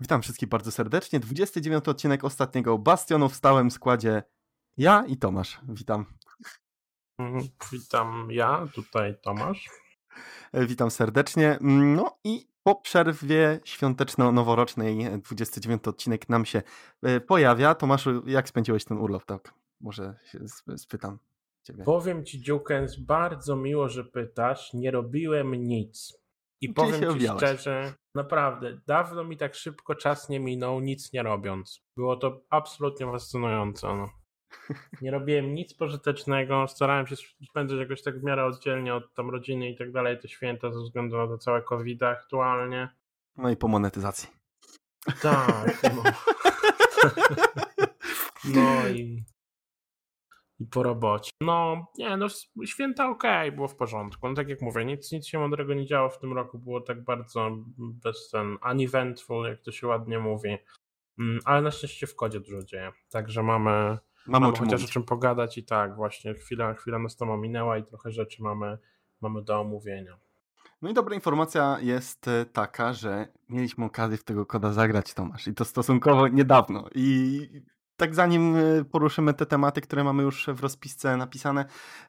[0.00, 1.20] Witam wszystkich bardzo serdecznie.
[1.20, 4.22] 29 odcinek ostatniego Bastionu w stałym składzie
[4.76, 5.60] ja i Tomasz.
[5.68, 6.06] Witam.
[7.18, 9.68] Mhm, witam ja, tutaj Tomasz.
[10.52, 11.58] E, witam serdecznie.
[11.60, 16.62] No i po przerwie świąteczno-noworocznej 29 odcinek nam się
[17.02, 17.74] e, pojawia.
[17.74, 19.24] Tomaszu, jak spędziłeś ten urlop?
[19.24, 20.38] Tak, może się
[20.76, 21.18] spytam
[21.62, 21.84] ciebie.
[21.84, 24.72] Powiem ci, Dziukens, bardzo miło, że pytasz.
[24.74, 26.25] Nie robiłem nic.
[26.70, 31.80] I powiem ci szczerze, naprawdę, dawno mi tak szybko czas nie minął, nic nie robiąc.
[31.96, 33.86] Było to absolutnie fascynujące.
[33.86, 34.08] No.
[35.02, 37.16] Nie robiłem nic pożytecznego, starałem się
[37.50, 40.80] spędzać jakoś tak w miarę oddzielnie od tam rodziny i tak dalej, te święta ze
[40.80, 42.88] względu na to całe covid aktualnie.
[43.36, 44.28] No i po monetyzacji.
[45.22, 45.82] Tak.
[45.82, 46.02] No,
[48.54, 49.24] no i
[50.60, 51.30] i po robocie.
[51.40, 52.26] No, nie, no
[52.64, 54.28] święta okej, okay, było w porządku.
[54.28, 57.04] No tak jak mówię, nic, nic się mądrego nie działo w tym roku, było tak
[57.04, 60.58] bardzo bez ten uneventful, jak to się ładnie mówi.
[61.18, 62.92] Mm, ale na szczęście w kodzie dużo dzieje.
[63.10, 63.70] Także mamy,
[64.26, 67.84] mamy, mamy chociaż o czym pogadać i tak, właśnie chwila, chwila nas tam ominęła i
[67.84, 68.78] trochę rzeczy mamy,
[69.20, 70.18] mamy do omówienia.
[70.82, 75.48] No i dobra informacja jest e, taka, że mieliśmy okazję w tego koda zagrać, Tomasz,
[75.48, 76.84] i to stosunkowo niedawno.
[76.94, 77.48] I
[77.96, 81.64] tak zanim e, poruszymy te tematy, które mamy już w rozpisce napisane,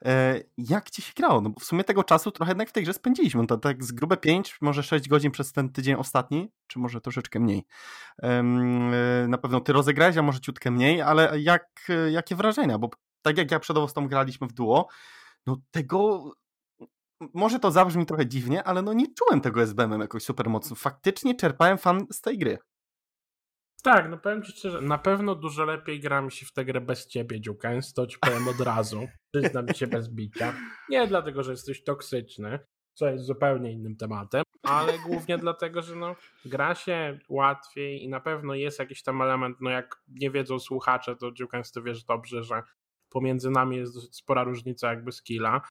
[0.05, 1.41] e, jak ci się grało?
[1.41, 3.47] No bo w sumie tego czasu trochę jednak w tej grze spędziliśmy.
[3.47, 7.39] To tak z grube 5, może 6 godzin przez ten tydzień ostatni, czy może troszeczkę
[7.39, 7.65] mniej.
[8.23, 8.43] E,
[9.27, 11.67] na pewno ty rozegrałeś, a może ciutkę mniej, ale jak,
[12.11, 12.77] jakie wrażenia?
[12.77, 12.89] Bo
[13.21, 14.87] tak jak ja przed tą graliśmy w duo,
[15.45, 16.31] no tego
[17.33, 20.75] może to zabrzmi trochę dziwnie, ale no nie czułem tego SBM jakoś super mocno.
[20.75, 22.57] Faktycznie czerpałem fan z tej gry.
[23.83, 26.81] Tak, no powiem ci szczerze, na pewno dużo lepiej gra mi się w tę grę
[26.81, 29.07] bez ciebie, Dziukens, to ci powiem od razu.
[29.33, 30.53] Przyznam się bez bicia.
[30.89, 32.59] Nie dlatego, że jesteś toksyczny,
[32.93, 38.19] co jest zupełnie innym tematem, ale głównie dlatego, że no, gra się łatwiej i na
[38.19, 42.43] pewno jest jakiś tam element, no jak nie wiedzą słuchacze, to Dziukens to wiesz dobrze,
[42.43, 42.63] że
[43.09, 45.61] pomiędzy nami jest dosyć spora różnica jakby skilla.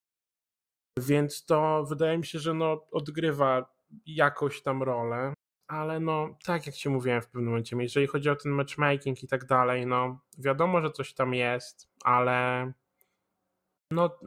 [0.98, 3.74] Więc to wydaje mi się, że no odgrywa
[4.06, 5.34] jakoś tam rolę
[5.68, 9.28] ale no, tak jak ci mówiłem w pewnym momencie, jeżeli chodzi o ten matchmaking i
[9.28, 12.72] tak dalej, no wiadomo, że coś tam jest, ale
[13.90, 14.18] no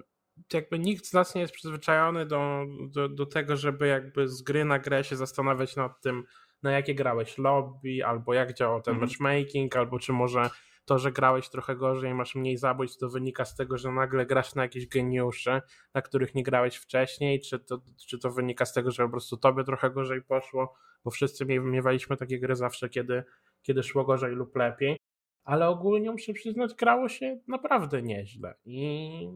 [0.54, 4.66] jakby nikt z nas nie jest przyzwyczajony do, do, do tego, żeby jakby z gry
[4.66, 6.24] na grę się zastanawiać nad tym,
[6.64, 9.02] na jakie grałeś lobby, albo jak działał ten -hmm.
[9.02, 10.50] matchmaking, albo czy może
[10.86, 14.56] to, że grałeś trochę gorzej, masz mniej zabójstw, to wynika z tego, że nagle grasz
[14.56, 15.62] na jakieś geniuszy,
[15.94, 19.38] na których nie grałeś wcześniej, czy to, czy to wynika z tego, że po prostu
[19.38, 23.24] tobie trochę gorzej poszło, bo wszyscy miewaliśmy takie gry zawsze, kiedy,
[23.62, 24.98] kiedy szło gorzej lub lepiej,
[25.44, 29.30] ale ogólnie muszę przyznać, grało się naprawdę nieźle i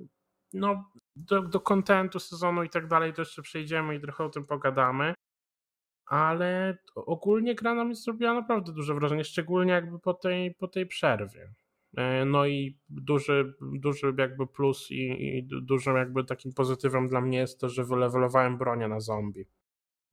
[0.53, 4.45] no do, do kontentu sezonu i tak dalej to jeszcze przejdziemy i trochę o tym
[4.45, 5.13] pogadamy,
[6.05, 10.87] ale ogólnie gra na mnie zrobiła naprawdę duże wrażenie, szczególnie jakby po tej, po tej
[10.87, 11.53] przerwie.
[11.97, 17.37] E, no i duży, duży jakby plus i, i dużym jakby takim pozytywem dla mnie
[17.37, 19.45] jest to, że wylewelowałem bronię na zombie.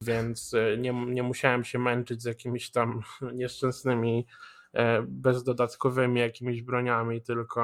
[0.03, 3.03] Więc e, nie, nie musiałem się męczyć z jakimiś tam
[3.35, 4.27] nieszczęsnymi,
[4.73, 7.61] e, bezdodatkowymi jakimiś broniami, tylko.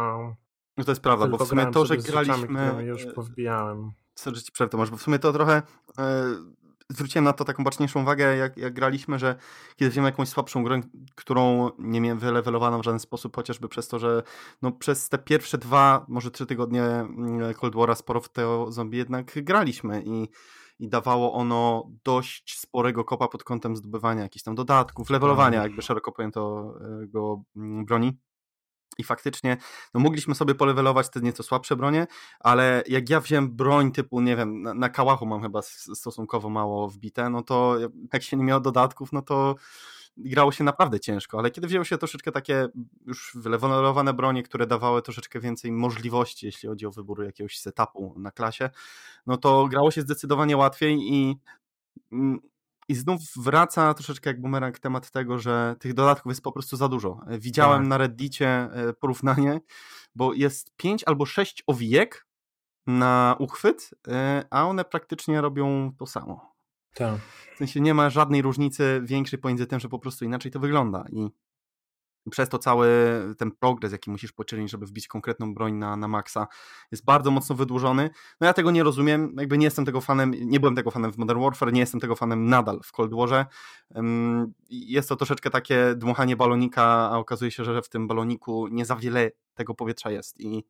[0.77, 2.59] No to jest prawda, bo w sumie to, że graliśmy.
[2.59, 3.93] Rzeczami, już powbijałem.
[4.15, 5.63] Co, że ci przerwę, bo w sumie to trochę
[6.89, 9.37] zwróciłem na to taką baczniejszą uwagę, jak, jak graliśmy, że
[9.77, 10.81] kiedy wziąłem jakąś słabszą grę,
[11.15, 14.23] którą nie miałem wylewelowaną w żaden sposób, chociażby przez to, że
[14.63, 18.99] no, przez te pierwsze dwa, może trzy tygodnie mm, Cold War'a sporo w te zombie
[18.99, 20.29] jednak graliśmy i,
[20.79, 26.13] i dawało ono dość sporego kopa pod kątem zdobywania jakichś tam dodatków, levelowania jakby szeroko
[26.13, 28.19] pojętego mm, broni.
[28.99, 29.57] I faktycznie
[29.95, 32.07] no mogliśmy sobie polewelować te nieco słabsze bronie,
[32.41, 36.89] ale jak ja wziąłem broń typu, nie wiem, na, na kałachu mam chyba stosunkowo mało
[36.89, 37.77] wbite, no to
[38.13, 39.55] jak się nie miało dodatków, no to
[40.17, 42.69] grało się naprawdę ciężko, ale kiedy wzięło się troszeczkę takie
[43.07, 48.31] już wylewelowane bronie, które dawały troszeczkę więcej możliwości, jeśli chodzi o wybór jakiegoś setupu na
[48.31, 48.71] klasie,
[49.27, 51.37] no to grało się zdecydowanie łatwiej i
[52.13, 52.41] mm,
[52.89, 56.89] i znów wraca troszeczkę jak bumerang temat tego, że tych dodatków jest po prostu za
[56.89, 57.21] dużo.
[57.39, 57.89] Widziałem tak.
[57.89, 59.61] na Reddicie e, porównanie,
[60.15, 62.27] bo jest 5 albo 6 owijek
[62.87, 66.56] na uchwyt, e, a one praktycznie robią to samo.
[66.97, 67.21] Tak.
[67.55, 71.05] W sensie nie ma żadnej różnicy większej pomiędzy tym, że po prostu inaczej to wygląda.
[71.13, 71.29] I
[72.31, 72.89] przez to cały
[73.39, 76.47] ten progres, jaki musisz poczynić, żeby wbić konkretną broń na, na maksa,
[76.93, 78.11] jest bardzo mocno wydłużony.
[78.41, 81.19] No ja tego nie rozumiem, jakby nie jestem tego fanem, nie byłem tego fanem w
[81.19, 83.47] Modern Warfare, nie jestem tego fanem nadal w Cold Warze.
[84.71, 88.97] Jest to troszeczkę takie dmuchanie balonika, a okazuje się, że w tym baloniku nie za
[88.97, 90.65] wiele tego powietrza jest i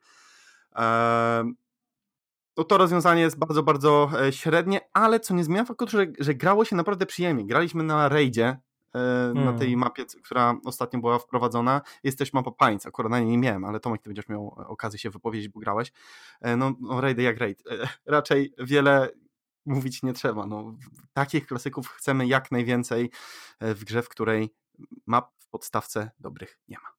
[2.57, 6.35] no to rozwiązanie jest bardzo, bardzo e, średnie, ale co nie zmienia faktu, że, że
[6.35, 7.47] grało się naprawdę przyjemnie.
[7.47, 8.59] Graliśmy na raidzie,
[8.93, 9.45] hmm.
[9.45, 9.81] na tej hmm.
[9.81, 13.81] mapie, która ostatnio była wprowadzona, jest też mapa Pines, akurat na niej nie miałem, ale
[13.81, 15.93] Tomek, ty będziesz miał okazję się wypowiedzieć, bo grałeś.
[16.57, 17.63] No, no raidy jak raid.
[18.07, 19.09] Raczej wiele
[19.67, 20.47] mówić nie trzeba.
[20.47, 20.75] No,
[21.13, 23.11] takich klasyków chcemy jak najwięcej
[23.61, 24.55] w grze, w której
[25.07, 26.96] map w podstawce dobrych nie ma.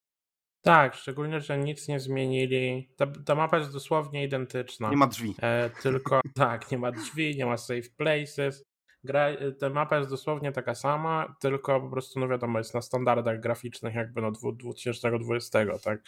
[0.68, 2.90] Tak, szczególnie, że nic nie zmienili.
[2.96, 4.90] Ta, ta mapa jest dosłownie identyczna.
[4.90, 5.36] Nie ma drzwi.
[5.42, 8.64] E, tylko tak, nie ma drzwi, nie ma safe places.
[9.04, 9.28] Gra,
[9.60, 13.96] ta mapa jest dosłownie taka sama, tylko po prostu, no wiadomo, jest na standardach graficznych
[13.96, 16.02] jakby no 2020, tak?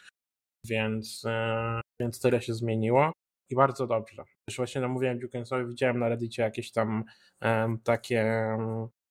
[0.65, 3.11] Więc, e, więc tyle się zmieniło
[3.49, 4.23] i bardzo dobrze.
[4.49, 7.03] Już właśnie namówiłem Dukensowi, widziałem na Reddicie jakieś tam
[7.43, 8.57] e, takie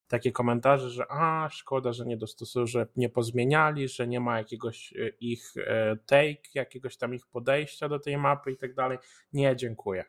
[0.08, 4.92] takie komentarze, że a, szkoda, że nie dostosują, że nie pozmieniali, że nie ma jakiegoś
[4.92, 8.98] e, ich e, take, jakiegoś tam ich podejścia do tej mapy i tak dalej.
[9.32, 10.04] Nie, dziękuję.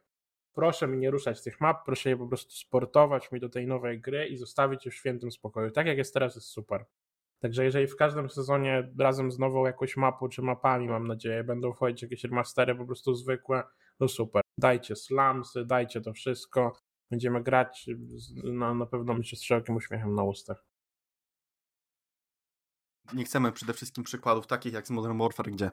[0.53, 4.01] Proszę mi nie ruszać tych map, proszę je po prostu sportować mi do tej nowej
[4.01, 5.71] gry i zostawić je w świętym spokoju.
[5.71, 6.85] Tak jak jest teraz, jest super.
[7.39, 11.73] Także jeżeli w każdym sezonie razem z nową jakąś mapą czy mapami, mam nadzieję, będą
[11.73, 13.63] wchodzić jakieś remastery po prostu zwykłe,
[13.99, 14.41] no super.
[14.57, 16.75] Dajcie slumsy, dajcie to wszystko
[17.09, 17.89] będziemy grać
[18.43, 20.65] na, na pewno myślę z szerokim uśmiechem na ustach.
[23.13, 25.71] Nie chcemy przede wszystkim przykładów takich jak z Modern Warfare, gdzie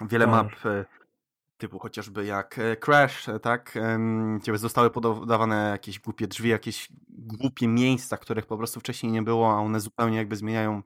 [0.00, 0.32] wiele tak.
[0.32, 0.84] map e,
[1.56, 3.78] typu chociażby jak e, Crash, e, tak,
[4.38, 9.52] gdzie zostały podawane jakieś głupie drzwi, jakieś głupie miejsca, których po prostu wcześniej nie było,
[9.52, 10.82] a one zupełnie jakby zmieniają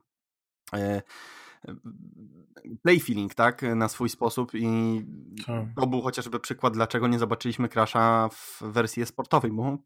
[2.83, 5.01] play feeling, tak, na swój sposób i
[5.47, 5.65] tak.
[5.77, 9.79] to był chociażby przykład, dlaczego nie zobaczyliśmy Crasha w wersji sportowej, bo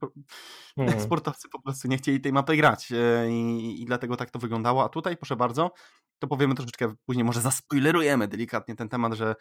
[0.77, 1.01] hmm.
[1.07, 4.85] sportowcy po prostu nie chcieli tej mapy grać e, i, i dlatego tak to wyglądało,
[4.85, 5.71] a tutaj proszę bardzo,
[6.19, 9.35] to powiemy troszeczkę później, może zaspoilerujemy delikatnie ten temat, że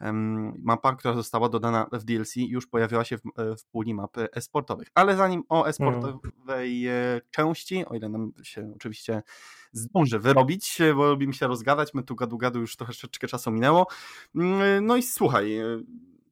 [0.00, 4.28] um, mapa, która została dodana w DLC już pojawiła się w, e, w puli mapy
[4.32, 4.88] esportowych.
[4.94, 7.20] Ale zanim o esportowej hmm.
[7.30, 9.22] części, o ile nam się oczywiście
[9.72, 13.86] zdąży wyrobić, bo lubimy się rozgadać, my tu gadu gadu już troszeczkę czasu minęło.
[14.34, 15.58] Mm, no i słuchaj,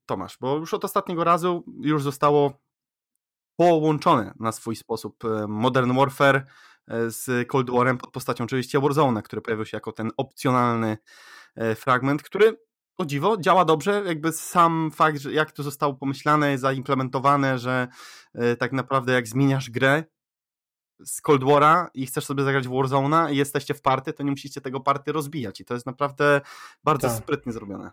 [0.07, 2.53] Tomasz, bo już od ostatniego razu już zostało
[3.57, 6.47] połączone na swój sposób Modern Warfare
[6.89, 10.99] E, z Cold Warem pod postacią oczywiście Warzone, który pojawił się jako ten opcjonalny
[11.57, 12.61] e, fragment, który
[12.99, 17.89] o dziwo działa dobrze, jakby sam fakt, że jak to zostało pomyślane, zaimplementowane, że
[18.35, 20.05] e, tak naprawdę jak zmieniasz grę
[21.05, 24.31] z Cold War'a i chcesz sobie zagrać w Warzone'a i jesteście w party, to nie
[24.31, 26.41] musicie tego party rozbijać i to jest naprawdę
[26.85, 27.17] bardzo tak.
[27.17, 27.91] sprytnie zrobione.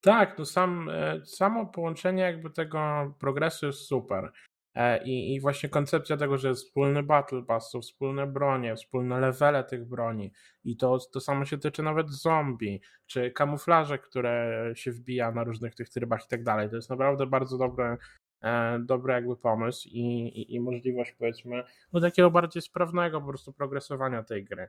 [0.00, 0.90] Tak, to sam,
[1.24, 4.32] samo połączenie jakby tego progresu jest super.
[4.74, 9.20] E, I, I właśnie koncepcja tego, że jest wspólny Battle Pass, są wspólne bronie, wspólne
[9.20, 10.32] levele tych broni
[10.64, 15.74] i to, to samo się tyczy nawet zombie, czy kamuflaże, które się wbija na różnych
[15.74, 16.70] tych trybach i tak dalej.
[16.70, 17.96] To jest naprawdę bardzo dobry, e,
[18.80, 24.22] dobry jakby pomysł i, i, i możliwość powiedzmy no takiego bardziej sprawnego po prostu progresowania
[24.22, 24.68] tej gry.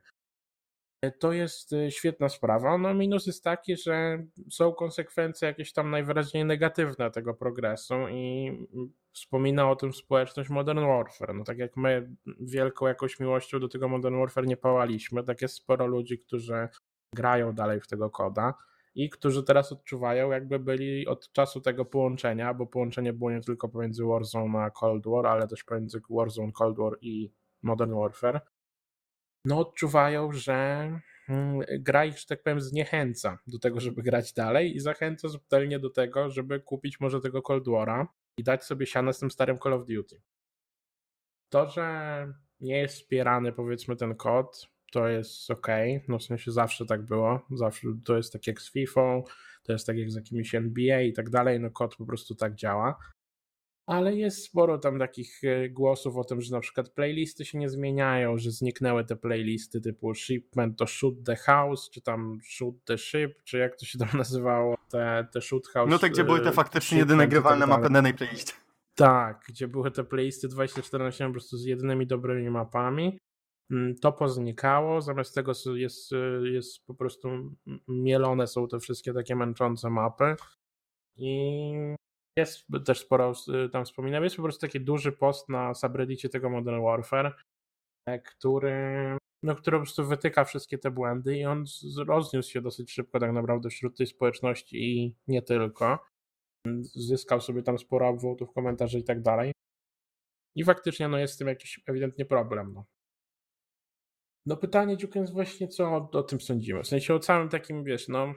[1.19, 2.77] To jest y, świetna sprawa.
[2.77, 8.51] No minus jest taki, że są konsekwencje jakieś tam najwyraźniej negatywne tego progresu i
[9.11, 11.35] wspomina o tym społeczność Modern Warfare.
[11.35, 15.55] No tak jak my wielką jakąś miłością do tego Modern Warfare nie pałaliśmy, tak jest
[15.55, 16.69] sporo ludzi, którzy
[17.13, 18.53] grają dalej w tego koda
[18.95, 23.69] i którzy teraz odczuwają, jakby byli od czasu tego połączenia, bo połączenie było nie tylko
[23.69, 27.31] pomiędzy Warzone a Cold War, ale też pomiędzy Warzone, Cold War i
[27.63, 28.41] Modern Warfare
[29.45, 30.53] no odczuwają, że
[31.29, 35.79] mm, gra ich, że tak powiem, zniechęca do tego, żeby grać dalej i zachęca subtelnie
[35.79, 38.05] do tego, żeby kupić może tego Cold War'a
[38.37, 40.21] i dać sobie sianę z tym starym Call of Duty.
[41.49, 42.27] To, że
[42.59, 45.67] nie jest wspierany powiedzmy ten kod, to jest ok,
[46.07, 49.21] no w sensie zawsze tak było, zawsze to jest tak jak z FIFA,
[49.63, 52.55] to jest tak jak z jakimiś NBA i tak dalej, no kod po prostu tak
[52.55, 52.97] działa
[53.85, 57.69] ale jest sporo tam takich e, głosów o tym, że na przykład playlisty się nie
[57.69, 62.97] zmieniają, że zniknęły te playlisty typu shipment to shoot the house, czy tam shoot the
[62.97, 65.91] ship, czy jak to się tam nazywało, te, te shoot house.
[65.91, 68.53] No tak, gdzie były te e, faktycznie jedyne grywalne tak mapy na danej playliście.
[68.95, 73.19] Tak, gdzie były te playlisty 2014 po prostu z jedynymi dobrymi mapami.
[73.71, 77.29] Mm, to poznikało, zamiast tego jest, e, jest po prostu
[77.87, 80.35] mielone są te wszystkie takie męczące mapy.
[81.17, 81.95] I
[82.37, 83.33] jest też sporo
[83.65, 84.23] y, tam wspominam.
[84.23, 87.35] Jest po prostu taki duży post na subreddicie tego Modern Warfare,
[88.07, 91.65] e, który, no, który po prostu wytyka wszystkie te błędy i on
[92.07, 95.99] rozniósł się dosyć szybko tak naprawdę wśród tej społeczności i nie tylko.
[96.81, 99.51] Zyskał sobie tam sporo obwodów, komentarzy i tak dalej.
[100.55, 102.73] I faktycznie no, jest z tym jakiś ewidentnie problem.
[102.73, 102.85] No.
[104.45, 106.83] No pytanie, Dziuken, jest właśnie co o, o, tym sądzimy.
[106.83, 108.33] W sensie o całym takim, wiesz, no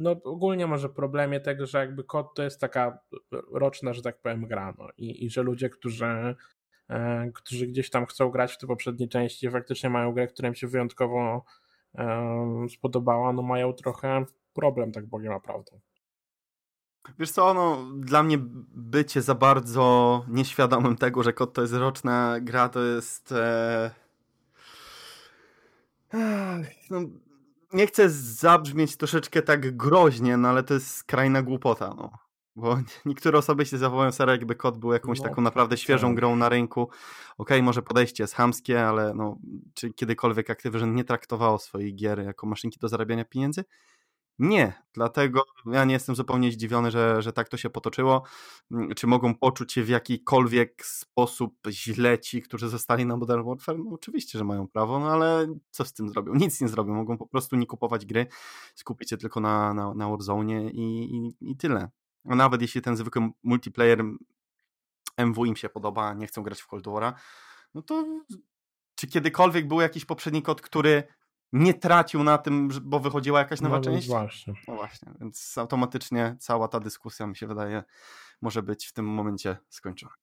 [0.00, 2.98] no ogólnie może problemie tego, że jakby kod to jest taka
[3.52, 4.88] roczna, że tak powiem, gra, no.
[4.96, 6.34] I, i że ludzie, którzy
[6.88, 10.54] e, którzy gdzieś tam chcą grać w te poprzednie części faktycznie mają grę, która im
[10.54, 11.44] się wyjątkowo
[11.94, 15.80] e, spodobała, no mają trochę problem, tak bogiem naprawdę.
[17.18, 18.38] Wiesz co, no, dla mnie
[18.74, 23.32] bycie za bardzo nieświadomym tego, że kod to jest roczna gra, to jest...
[23.32, 23.99] E...
[26.90, 27.00] No,
[27.72, 32.10] nie chcę zabrzmieć troszeczkę tak groźnie, no ale to jest skrajna głupota, no.
[32.56, 36.16] Bo niektóre osoby się zachowują serio, jakby kod był jakąś no, taką naprawdę świeżą tak.
[36.16, 36.82] grą na rynku.
[36.82, 36.96] Okej,
[37.38, 39.38] okay, może podejście jest hamskie, ale no,
[39.74, 43.64] czy kiedykolwiek Activision nie traktowało swoich gier jako maszynki do zarabiania pieniędzy?
[44.40, 48.22] Nie, dlatego ja nie jestem zupełnie zdziwiony, że, że tak to się potoczyło.
[48.70, 53.78] Mm, czy mogą poczuć się w jakikolwiek sposób źle ci, którzy zostali na Modern Warfare?
[53.78, 56.34] No oczywiście, że mają prawo, no ale co z tym zrobią?
[56.34, 56.94] Nic nie zrobią.
[56.94, 58.26] Mogą po prostu nie kupować gry,
[58.74, 61.90] skupić się tylko na, na, na Warzone i, i, i tyle.
[62.24, 64.04] Nawet jeśli ten zwykły multiplayer
[65.16, 67.12] MW im się podoba, nie chcą grać w Cold War'a,
[67.74, 68.04] no to
[68.94, 71.04] czy kiedykolwiek był jakiś poprzedni kod, który
[71.52, 74.08] nie tracił na tym, bo wychodziła jakaś nowa no, część.
[74.08, 74.54] Właśnie.
[74.68, 77.82] No właśnie, więc automatycznie cała ta dyskusja mi się wydaje
[78.42, 80.14] może być w tym momencie skończona.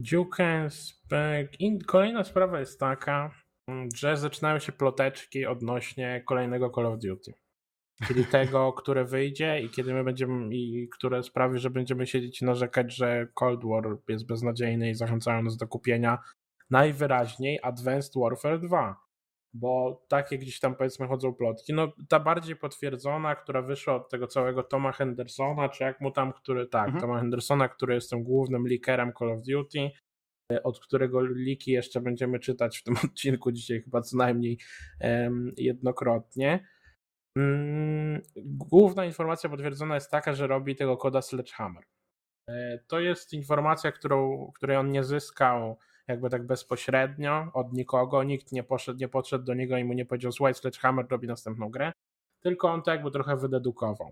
[0.00, 0.68] Duke
[1.86, 3.34] Kolejna sprawa jest taka,
[3.94, 7.34] że zaczynają się ploteczki odnośnie kolejnego Call of Duty.
[8.06, 12.44] Czyli tego, które wyjdzie i kiedy my będziemy, i które sprawi, że będziemy siedzieć i
[12.44, 16.18] narzekać, że Cold War jest beznadziejny i zachęcają nas do kupienia
[16.70, 19.09] najwyraźniej Advanced Warfare 2
[19.52, 21.74] bo takie gdzieś tam powiedzmy chodzą plotki.
[21.74, 26.32] No ta bardziej potwierdzona, która wyszła od tego całego Toma Hendersona, czy jak mu tam,
[26.32, 27.00] który, tak, mhm.
[27.00, 29.90] Toma Hendersona, który jest tym głównym leakerem Call of Duty,
[30.52, 34.58] e, od którego liki jeszcze będziemy czytać w tym odcinku dzisiaj chyba co najmniej
[35.00, 36.66] um, jednokrotnie.
[37.36, 41.84] Um, główna informacja potwierdzona jest taka, że robi tego koda Sledgehammer.
[42.48, 45.78] E, to jest informacja, którą, której on nie zyskał
[46.10, 50.06] jakby tak bezpośrednio od nikogo, nikt nie poszedł, nie podszedł do niego i mu nie
[50.06, 51.92] powiedział, słuchaj, Sledgehammer robi następną grę,
[52.40, 54.10] tylko on to jakby trochę wydedukował.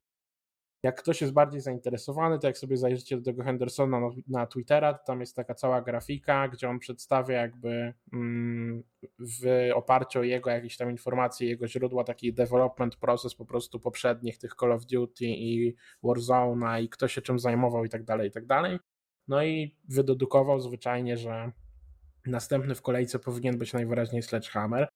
[0.82, 5.04] Jak ktoś jest bardziej zainteresowany, to jak sobie zajrzycie do tego Hendersona na, Twittera, to
[5.06, 8.82] tam jest taka cała grafika, gdzie on przedstawia jakby mm,
[9.18, 14.38] w oparciu o jego jakieś tam informacje, jego źródła, taki development proces po prostu poprzednich
[14.38, 18.32] tych Call of Duty i Warzone i kto się czym zajmował i tak dalej, i
[18.32, 18.78] tak dalej.
[19.28, 21.52] No i wydedukował zwyczajnie, że
[22.28, 24.88] Następny w kolejce powinien być najwyraźniej Sledgehammer.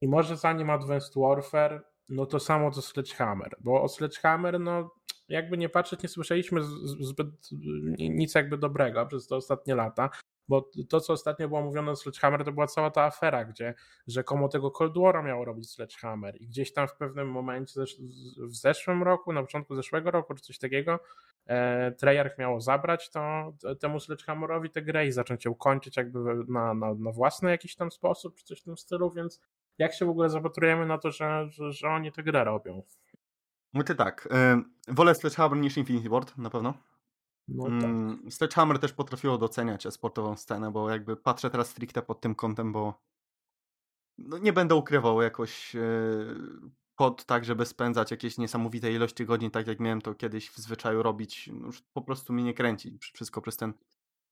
[0.00, 4.90] I może zanim Advanced Warfare, no to samo co Sledgehammer, bo o Sledgehammer, no
[5.28, 6.60] jakby nie patrzeć, nie słyszeliśmy
[7.00, 7.28] zbyt
[7.98, 10.10] nic jakby dobrego przez te ostatnie lata,
[10.48, 13.74] bo to, co ostatnio było mówione o Sledgehammer, to była cała ta afera, gdzie
[14.06, 17.80] rzekomo tego Cold War'a miało robić Sledgehammer i gdzieś tam w pewnym momencie,
[18.38, 21.00] w zeszłym roku, na początku zeszłego roku, czy coś takiego,
[21.98, 26.94] Treyarch miało zabrać to, temu Sledgehammerowi tę grę i zacząć ją kończyć jakby na, na,
[26.94, 29.40] na własny jakiś tam sposób, czy coś w tym stylu, więc
[29.78, 32.82] jak się w ogóle zapatrujemy na to, że, że, że oni tę grę robią?
[33.72, 34.28] Mówię tak,
[34.88, 36.74] y, wolę Sledgehammer niż Infinity Ward, na pewno.
[37.48, 37.72] No tak.
[37.72, 42.72] Mm, Sledgehammer też potrafiło doceniać sportową scenę, bo jakby patrzę teraz stricte pod tym kątem,
[42.72, 42.94] bo
[44.18, 46.36] no nie będę ukrywał jakoś yy,
[46.96, 51.02] pod tak, żeby spędzać jakieś niesamowite ilości godzin, tak jak miałem to kiedyś w zwyczaju
[51.02, 51.50] robić.
[51.52, 52.98] No już po prostu mnie nie kręci.
[53.14, 53.72] Wszystko przez ten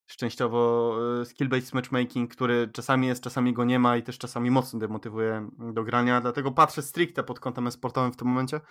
[0.05, 4.79] szczęściowo e, skill-based matchmaking, który czasami jest, czasami go nie ma i też czasami mocno
[4.79, 8.61] demotywuje do grania, dlatego patrzę stricte pod kątem sportowym w tym momencie.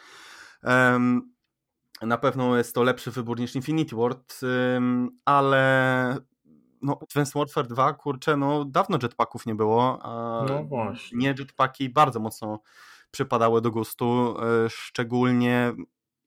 [0.62, 1.32] Um,
[2.02, 4.40] na pewno jest to lepszy wybór niż Infinity Ward,
[5.24, 6.16] ale
[6.82, 9.98] no, Advanced Warfare 2, kurczę, no dawno jetpacków nie było.
[10.02, 11.18] A no właśnie.
[11.18, 12.60] Nie jetpacki bardzo mocno
[13.12, 15.74] przypadały do gustu, e, szczególnie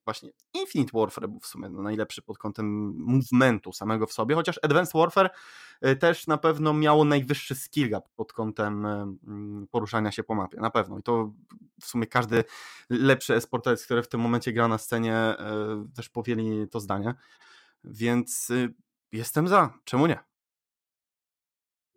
[0.05, 4.93] właśnie Infinite Warfare był w sumie najlepszy pod kątem movementu samego w sobie, chociaż Advanced
[4.93, 5.29] Warfare
[5.85, 8.89] y, też na pewno miało najwyższy skill gap pod kątem y,
[9.27, 10.99] mm, poruszania się po mapie, na pewno.
[10.99, 11.31] I to
[11.81, 12.43] w sumie każdy
[12.89, 15.35] lepszy esportowiec, który w tym momencie gra na scenie
[15.89, 17.13] y, też powieli to zdanie,
[17.83, 18.51] więc
[19.11, 20.19] jestem za, czemu nie?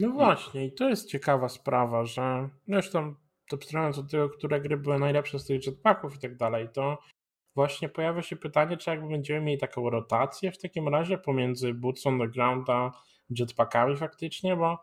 [0.01, 3.15] No właśnie i to jest ciekawa sprawa, że zresztą
[3.57, 6.99] abstrahując od tego, które gry były najlepsze z tych jetpacków i tak dalej, to
[7.57, 12.07] właśnie pojawia się pytanie, czy jakby będziemy mieli taką rotację w takim razie pomiędzy Boots
[12.07, 12.93] on the Ground a
[13.31, 14.79] jetpackami faktycznie, bo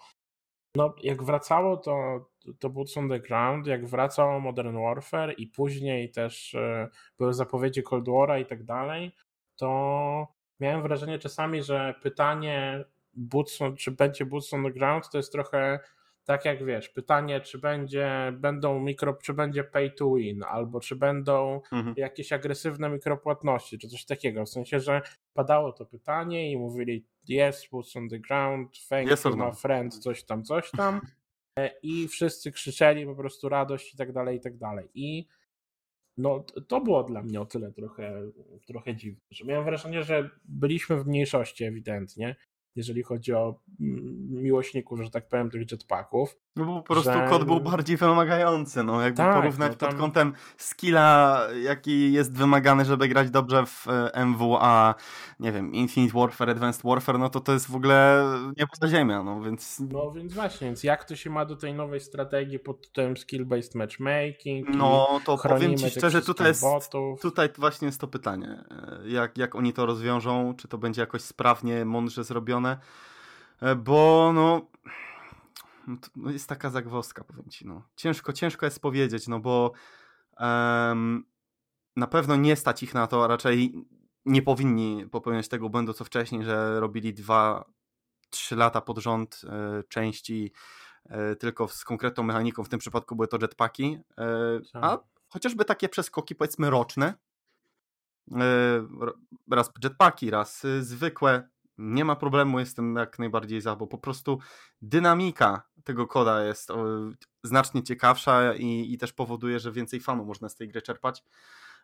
[0.75, 2.25] no, jak wracało to,
[2.59, 7.83] to Boots on the Ground, jak wracało Modern Warfare i później też y, były zapowiedzi
[7.83, 9.11] Cold War'a i tak dalej,
[9.55, 10.27] to
[10.59, 15.31] miałem wrażenie czasami, że pytanie Boots on, czy będzie Boots on the Ground to jest
[15.31, 15.79] trochę
[16.25, 20.95] tak jak wiesz, pytanie, czy będzie, będą mikro, czy będzie pay to win, albo czy
[20.95, 21.93] będą mhm.
[21.97, 24.45] jakieś agresywne mikropłatności, czy coś takiego.
[24.45, 25.01] W sensie, że
[25.33, 29.45] padało to pytanie i mówili yes, boots on the ground, thank yes you, no.
[29.45, 31.01] my friend, coś tam, coś tam.
[31.59, 34.89] E, I wszyscy krzyczeli po prostu radość i tak dalej, i tak dalej.
[34.93, 35.27] I
[36.17, 38.31] no, to było dla mnie o tyle trochę,
[38.67, 42.35] trochę dziwne, że miałem wrażenie, że byliśmy w mniejszości ewidentnie
[42.75, 46.37] jeżeli chodzi o mm, miłośników, że tak powiem, tych jetpacków.
[46.55, 47.27] No bo po prostu że...
[47.29, 49.89] kod był bardziej wymagający, no jakby tak, porównać no tam...
[49.89, 54.95] pod kątem skilla, jaki jest wymagany, żeby grać dobrze w e, MWA,
[55.39, 58.25] nie wiem, Infinite Warfare, Advanced Warfare, no to to jest w ogóle
[58.57, 59.79] nie poza ziemia, no więc...
[59.79, 63.75] No więc właśnie, więc jak to się ma do tej nowej strategii pod tytułem skill-based
[63.75, 64.69] matchmaking?
[64.69, 66.63] No to powiem ci szczerze, tutaj jest,
[67.21, 71.21] tutaj właśnie jest to pytanie, e, jak, jak oni to rozwiążą, czy to będzie jakoś
[71.21, 72.77] sprawnie, mądrze zrobione,
[73.61, 74.61] e, bo no
[75.87, 77.67] no, no jest taka zagwozdka, powiem ci.
[77.67, 77.87] No.
[77.95, 79.71] Ciężko, ciężko jest powiedzieć, no bo
[80.39, 81.25] um,
[81.95, 83.85] na pewno nie stać ich na to, a raczej
[84.25, 87.65] nie powinni popełniać tego błędu, co wcześniej, że robili dwa,
[88.29, 90.51] trzy lata pod rząd e, części
[91.05, 95.89] e, tylko z konkretną mechaniką, w tym przypadku były to jetpacki, e, a chociażby takie
[95.89, 97.13] przeskoki powiedzmy roczne,
[99.51, 104.39] raz jetpacki, raz y, zwykłe, nie ma problemu, jestem jak najbardziej za, bo po prostu
[104.81, 106.69] dynamika tego koda jest
[107.43, 111.23] znacznie ciekawsza i, i też powoduje, że więcej fanu można z tej gry czerpać.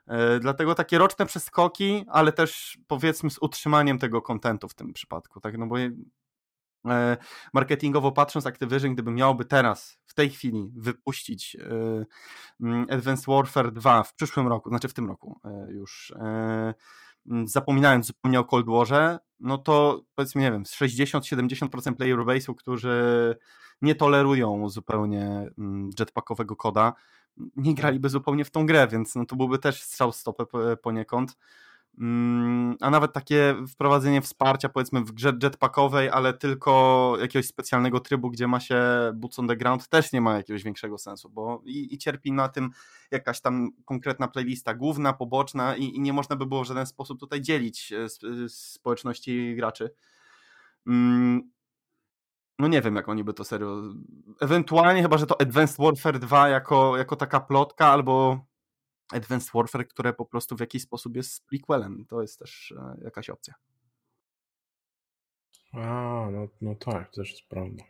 [0.08, 5.40] E, dlatego takie roczne przeskoki, ale też powiedzmy z utrzymaniem tego kontentu w tym przypadku,
[5.40, 7.18] tak, no bo e,
[7.54, 12.06] marketingowo patrząc Activision, gdyby miałoby teraz, w tej chwili wypuścić e,
[12.62, 16.14] mm, Advanced Warfare 2 w przyszłym roku, znaczy w tym roku już
[17.46, 23.36] zapominając zupełnie o Cold Warze, no to powiedzmy, nie wiem, 60-70% player base'u, którzy
[23.82, 25.52] nie tolerują zupełnie
[26.00, 26.94] jetpackowego koda,
[27.56, 30.46] nie graliby zupełnie w tą grę, więc no to byłby też strzał stopę
[30.82, 31.38] poniekąd.
[31.98, 38.30] Mm, a nawet takie wprowadzenie wsparcia powiedzmy w grze jetpackowej, ale tylko jakiegoś specjalnego trybu,
[38.30, 38.82] gdzie ma się
[39.14, 42.50] boots on the ground też nie ma jakiegoś większego sensu, bo i, i cierpi na
[42.50, 42.70] tym
[43.12, 47.20] jakaś tam konkretna playlista główna, poboczna i, i, nie można by było w żaden sposób
[47.20, 49.90] tutaj dzielić e, e, społeczności graczy.
[50.88, 51.52] Mm,
[52.60, 53.82] no nie wiem, jak oni by to serio.
[54.42, 58.46] Ewentualnie chyba, że to Advanced Warfare 2 jako, jako taka plotka, albo
[59.14, 62.06] Advanced Warfare, które po prostu w jakiś sposób jest prequelem.
[62.10, 63.54] To jest też e, jakaś opcja.
[65.74, 67.84] A, no, no tak, to też jest prawda.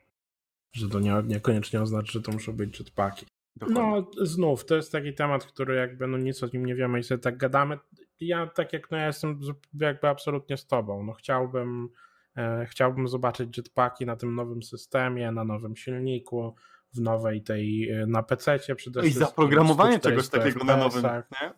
[0.74, 3.26] Że to nie, niekoniecznie oznacza, że to muszą być jetpacki.
[3.56, 3.84] Dokładnie.
[3.84, 7.04] No, znów, to jest taki temat, który jakby no nic o nim nie wiemy i
[7.04, 7.80] sobie tak gadamy.
[8.20, 9.40] Ja tak jak no ja jestem
[9.74, 11.04] jakby absolutnie z tobą.
[11.04, 11.90] No chciałbym,
[12.38, 16.56] e, chciałbym zobaczyć jetpacki na tym nowym systemie, na nowym silniku,
[16.94, 19.24] w nowej tej, e, na PC przede wszystkim.
[19.24, 21.04] I zaprogramowanie czegoś takiego na nowym,
[21.42, 21.54] nie?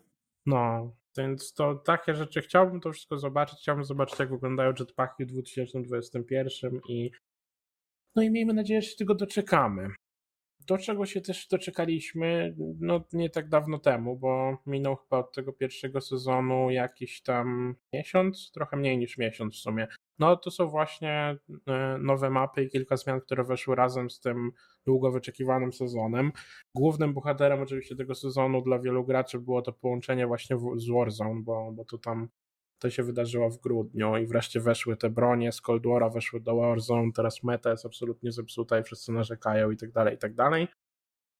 [0.45, 3.59] No, więc to takie rzeczy chciałbym to wszystko zobaczyć.
[3.59, 7.11] Chciałbym zobaczyć, jak wyglądają jetpacki w 2021 i
[8.15, 9.89] no i miejmy nadzieję, że się tego doczekamy.
[10.67, 15.53] Do czego się też doczekaliśmy, no nie tak dawno temu, bo minął chyba od tego
[15.53, 19.87] pierwszego sezonu jakiś tam miesiąc, trochę mniej niż miesiąc w sumie.
[20.19, 24.51] No to są właśnie e, nowe mapy i kilka zmian, które weszły razem z tym
[24.85, 26.31] długo wyczekiwanym sezonem.
[26.75, 31.71] Głównym bohaterem oczywiście tego sezonu dla wielu graczy było to połączenie właśnie z Warzone, bo,
[31.71, 32.29] bo to tam
[32.79, 36.55] to się wydarzyło w grudniu i wreszcie weszły te bronie z Cold War'a, weszły do
[36.55, 40.67] Warzone, teraz meta jest absolutnie zepsuta i wszyscy narzekają i tak dalej, i tak dalej.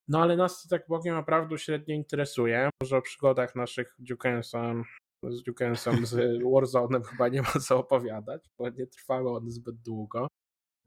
[0.08, 2.70] No ale nas tak Bogiem naprawdę średnio interesuje.
[2.82, 4.84] Może o przygodach naszych Dukensem
[5.32, 10.28] z Dukensem, z Warzone'em chyba nie ma co opowiadać, bo nie trwały one zbyt długo.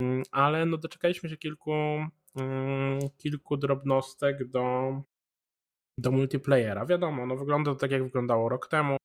[0.03, 1.73] Mm, ale no doczekaliśmy się kilku,
[2.37, 4.95] mm, kilku drobnostek do,
[5.99, 6.87] do multiplayera.
[6.87, 8.97] Wiadomo, no wygląda to tak jak wyglądało rok temu.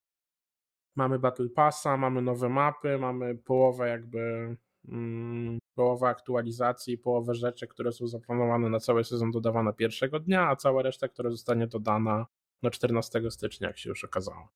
[0.95, 4.55] Mamy Battle Passa, mamy nowe mapy, mamy połowę jakby
[4.87, 10.55] mm, połowę aktualizacji, połowę rzeczy, które są zaplanowane na cały sezon dodawane pierwszego dnia, a
[10.55, 12.25] cała reszta, która zostanie dodana
[12.61, 14.49] na 14 stycznia, jak się już okazało.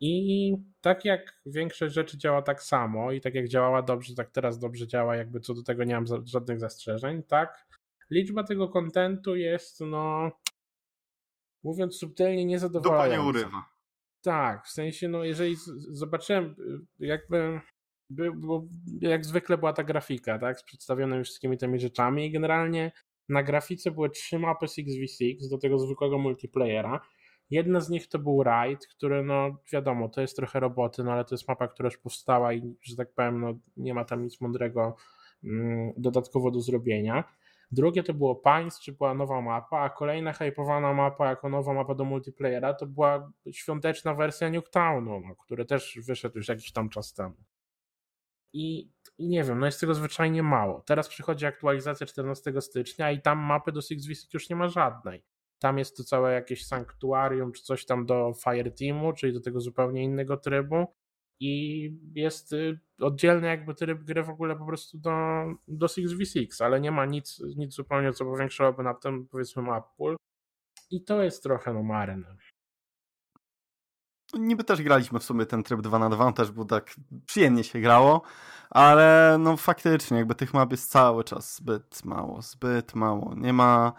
[0.00, 4.58] I tak jak większość rzeczy działa tak samo i tak jak działała dobrze, tak teraz
[4.58, 7.66] dobrze działa, jakby co do tego nie mam żadnych zastrzeżeń, tak?
[8.10, 10.30] Liczba tego kontentu jest, no,
[11.62, 13.16] mówiąc subtelnie, niezadowalająca.
[13.16, 13.64] Dupa nie urywa.
[14.22, 15.56] Tak, w sensie, no, jeżeli
[15.90, 16.44] zobaczyłem,
[17.00, 17.60] y, jakby,
[18.36, 18.66] bo
[19.00, 22.92] jak zwykle była ta grafika, tak, z przedstawionymi wszystkimi tymi rzeczami i generalnie
[23.28, 27.00] na grafice były trzy mapy 6v6 do tego zwykłego multiplayera
[27.50, 31.24] Jedna z nich to był Raid, który no wiadomo, to jest trochę roboty, no ale
[31.24, 34.40] to jest mapa, która już powstała i że tak powiem, no nie ma tam nic
[34.40, 34.96] mądrego
[35.44, 37.24] mm, dodatkowo do zrobienia.
[37.70, 41.94] Drugie to było Pines, czy była nowa mapa, a kolejna hypowana mapa jako nowa mapa
[41.94, 47.14] do multiplayera to była świąteczna wersja Nuketownu, no, który też wyszedł już jakiś tam czas
[47.14, 47.34] temu.
[48.52, 50.80] I, I, nie wiem, no jest tego zwyczajnie mało.
[50.80, 55.22] Teraz przychodzi aktualizacja 14 stycznia i tam mapy do 6v6 już nie ma żadnej.
[55.66, 60.04] Tam jest to całe jakieś sanktuarium, czy coś tam do Fireteamu, czyli do tego zupełnie
[60.04, 60.86] innego trybu
[61.40, 65.10] i jest y, oddzielny jakby tryb gry w ogóle po prostu do,
[65.68, 70.16] do 6v6, ale nie ma nic, nic zupełnie, co powiększyłoby na tym powiedzmy map pool
[70.90, 72.36] i to jest trochę no marne.
[74.38, 76.94] Niby też graliśmy w sumie ten tryb 2 na 2, też było tak
[77.26, 78.22] przyjemnie się grało,
[78.70, 83.34] ale no faktycznie jakby tych map jest cały czas zbyt mało, zbyt mało.
[83.36, 83.92] Nie ma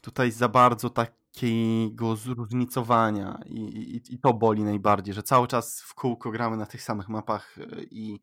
[0.00, 5.80] tutaj za bardzo tak takiego zróżnicowania i, i, i, to boli najbardziej, że cały czas
[5.80, 8.20] w kółko gramy na tych samych mapach e, i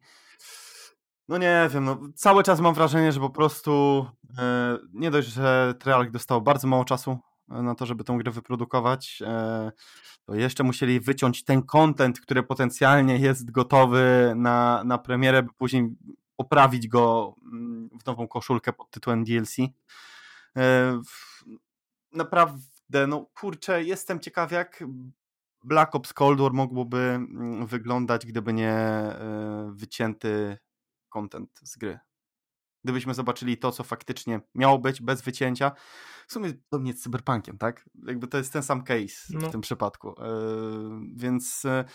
[1.28, 4.06] no nie wiem, no, cały czas mam wrażenie, że po prostu
[4.38, 7.18] e, nie dość, że Treyarch dostał bardzo mało czasu
[7.52, 9.72] e, na to, żeby tę grę wyprodukować, e,
[10.26, 15.96] to jeszcze musieli wyciąć ten content, który potencjalnie jest gotowy na, na premierę, by później
[16.36, 19.58] poprawić go mm, w nową koszulkę pod tytułem DLC.
[20.58, 21.02] E,
[22.16, 24.84] naprawdę no kurczę, jestem ciekaw jak
[25.64, 30.58] Black Ops Cold War mógłby mm, wyglądać, gdyby nie e, wycięty
[31.10, 32.00] content z gry.
[32.84, 35.72] Gdybyśmy zobaczyli to, co faktycznie miało być bez wycięcia.
[36.28, 37.90] W sumie to nie z cyberpunkiem, tak?
[38.08, 39.50] Jakby to jest ten sam case no.
[39.50, 40.16] w tym przypadku.
[40.18, 41.86] Yy, więc yy,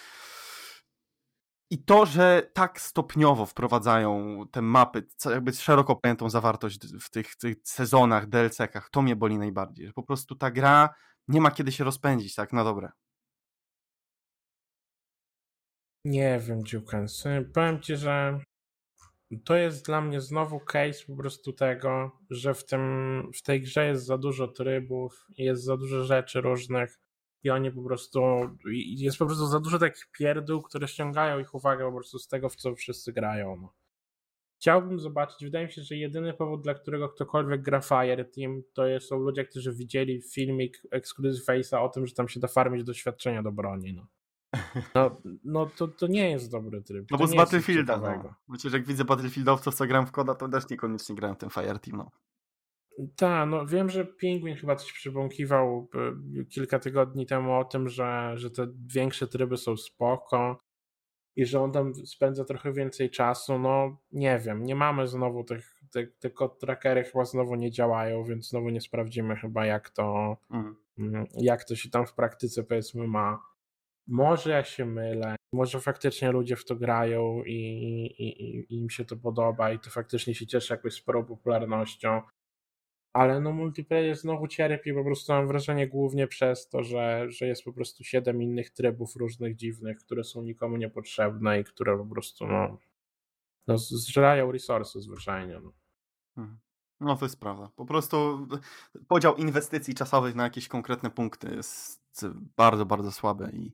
[1.70, 7.56] i to, że tak stopniowo wprowadzają te mapy, jakby szeroko pojętą zawartość w tych, tych
[7.64, 9.86] sezonach, DLC-kach, to mnie boli najbardziej.
[9.86, 10.94] Że po prostu ta gra
[11.28, 12.90] nie ma kiedy się rozpędzić tak na dobre.
[16.04, 17.24] Nie wiem, Dziukens.
[17.54, 18.40] Powiem ci, że
[19.44, 23.86] to jest dla mnie znowu case po prostu tego, że w, tym, w tej grze
[23.86, 26.98] jest za dużo trybów, jest za dużo rzeczy różnych
[27.44, 28.20] i oni po prostu,
[28.96, 32.48] jest po prostu za dużo takich pierdół, które ściągają ich uwagę po prostu z tego,
[32.48, 33.56] w co wszyscy grają.
[33.56, 33.72] No.
[34.60, 38.82] Chciałbym zobaczyć, wydaje mi się, że jedyny powód, dla którego ktokolwiek gra Fire Team, to
[39.00, 43.42] są ludzie, którzy widzieli filmik Exclusive Face'a o tym, że tam się da farmić doświadczenia
[43.42, 43.94] do broni.
[43.94, 44.06] No.
[44.94, 47.06] No, no to, to nie jest dobry tryb.
[47.10, 47.96] No bo z Battlefielda.
[47.96, 48.34] No.
[48.52, 51.78] Przecież jak widzę Battlefieldowców, co gram w koda, to też niekoniecznie grałem w ten Fire
[51.78, 51.96] Team.
[51.96, 52.10] No.
[53.16, 55.88] Tak, no wiem, że Penguin chyba coś przybąkiwał
[56.40, 60.60] e, kilka tygodni temu o tym, że, że te większe tryby są spoko
[61.36, 63.58] i że on tam spędza trochę więcej czasu.
[63.58, 68.24] No nie wiem, nie mamy znowu tych, te, te kod trackery chyba znowu nie działają,
[68.24, 71.26] więc znowu nie sprawdzimy chyba jak to, mhm.
[71.32, 73.42] Jak to się tam w praktyce powiedzmy ma.
[74.06, 77.54] Może ja się mylę, może faktycznie ludzie w to grają i,
[78.18, 82.22] i, i, im się to podoba i to faktycznie się cieszy jakąś sporą popularnością
[83.12, 87.64] ale no multiplayer znowu cierpi, po prostu mam wrażenie głównie przez to, że, że jest
[87.64, 92.46] po prostu siedem innych trybów różnych dziwnych, które są nikomu niepotrzebne i które po prostu
[92.46, 92.78] no,
[93.66, 95.60] no zżerają resursy zwyczajnie.
[95.62, 95.72] No.
[96.34, 96.58] Hmm.
[97.00, 97.70] No to jest prawda.
[97.76, 98.46] Po prostu
[99.08, 103.72] podział inwestycji czasowych na jakieś konkretne punkty jest bardzo, bardzo słaby i,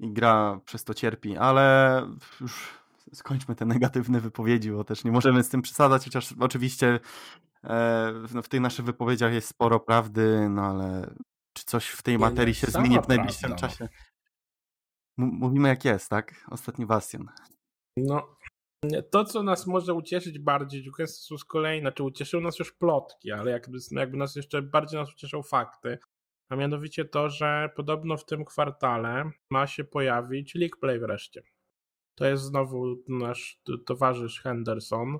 [0.00, 2.02] i gra przez to cierpi, ale
[2.40, 2.81] już
[3.14, 7.00] skończmy te negatywne wypowiedzi, bo też nie możemy z tym przesadzać, chociaż oczywiście
[7.64, 11.14] E, no, w tych naszych wypowiedziach jest sporo prawdy, no ale
[11.52, 13.68] czy coś w tej materii się zmieni w najbliższym prawda.
[13.68, 13.88] czasie?
[15.18, 16.44] M mówimy jak jest, tak?
[16.50, 17.26] Ostatni bastion.
[17.96, 18.36] No,
[19.10, 23.50] to, co nas może ucieszyć bardziej, są z kolei, znaczy ucieszyły nas już plotki, ale
[23.50, 25.98] jakby, jakby nas jeszcze bardziej nas ucieszą fakty,
[26.48, 31.42] a mianowicie to, że podobno w tym kwartale ma się pojawić League Play wreszcie.
[32.14, 35.18] To jest znowu nasz towarzysz Henderson,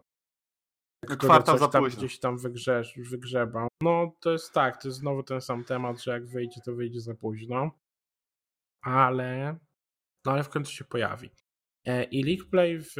[1.18, 3.68] Kwartał za tam gdzieś tam wygrze, wygrzebał.
[3.82, 7.00] No to jest tak, to jest znowu ten sam temat, że jak wyjdzie, to wyjdzie
[7.00, 7.70] za późno.
[8.82, 9.58] Ale
[10.26, 11.30] no ale w końcu się pojawi.
[11.86, 12.94] E, I League Play w,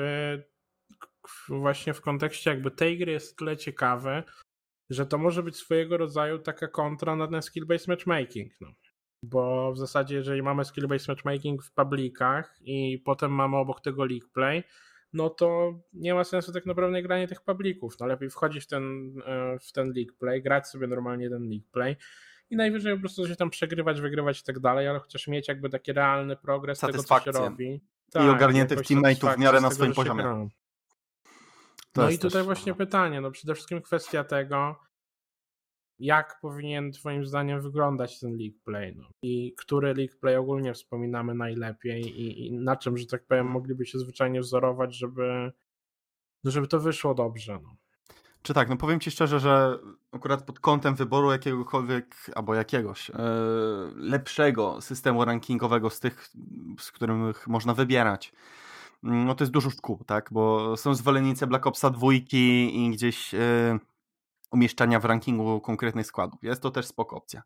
[1.49, 4.23] właśnie w kontekście jakby tej gry jest tyle ciekawy,
[4.91, 8.53] że to może być swojego rodzaju taka kontra na ten skill-based matchmaking.
[8.61, 8.69] No.
[9.23, 14.29] Bo w zasadzie, jeżeli mamy skill-based matchmaking w publikach i potem mamy obok tego League
[14.35, 14.63] Play,
[15.13, 18.01] no to nie ma sensu tak naprawdę granie tych publików.
[18.01, 21.69] No lepiej wchodzić w ten, e, w ten league play, grać sobie normalnie ten league
[21.73, 21.97] play
[22.53, 25.71] i najwyżej po prostu się tam przegrywać, wygrywać i tak dalej, ale chociaż mieć jakby
[25.71, 27.81] taki realny progres tego, co się robi.
[28.13, 30.49] Tak, I ogarniętych teammate'ów w miarę na swoim poziomie.
[31.97, 34.81] No i tutaj właśnie pytanie, no przede wszystkim kwestia tego,
[36.03, 38.95] jak powinien Twoim zdaniem wyglądać ten League Play?
[38.97, 39.05] No?
[39.23, 43.87] I który League Play ogólnie wspominamy najlepiej i, i, na czym, że tak powiem, mogliby
[43.87, 45.53] się zwyczajnie wzorować, żeby,
[46.45, 47.59] no żeby to wyszło dobrze?
[47.63, 47.77] No?
[48.43, 49.79] Czy tak, no powiem ci szczerze, że
[50.13, 53.15] akurat pod kątem wyboru jakiegokolwiek, albo jakiegoś e,
[53.97, 56.31] lepszego systemu rankingowego z tych,
[56.79, 58.33] z których można wybierać,
[59.03, 63.79] no to jest dużo szkół, tak, bo są zwolennicy Black Opsa dwójki i gdzieś e,
[64.53, 66.43] umieszczania w rankingu konkretnych składów.
[66.43, 67.43] Jest to też spoko opcja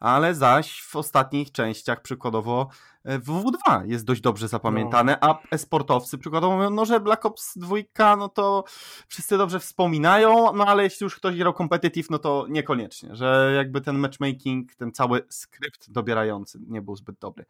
[0.00, 2.68] ale zaś w ostatnich częściach przykładowo
[3.04, 5.28] e, WW2 jest dość dobrze zapamiętane, no.
[5.30, 8.64] a esportowcy przykładowo mówią, no że Black Ops 2 no to
[9.08, 13.80] wszyscy dobrze wspominają, no ale jeśli już ktoś grał competitive, no to niekoniecznie, że jakby
[13.80, 17.44] ten matchmaking, ten cały skrypt dobierający nie był zbyt dobry.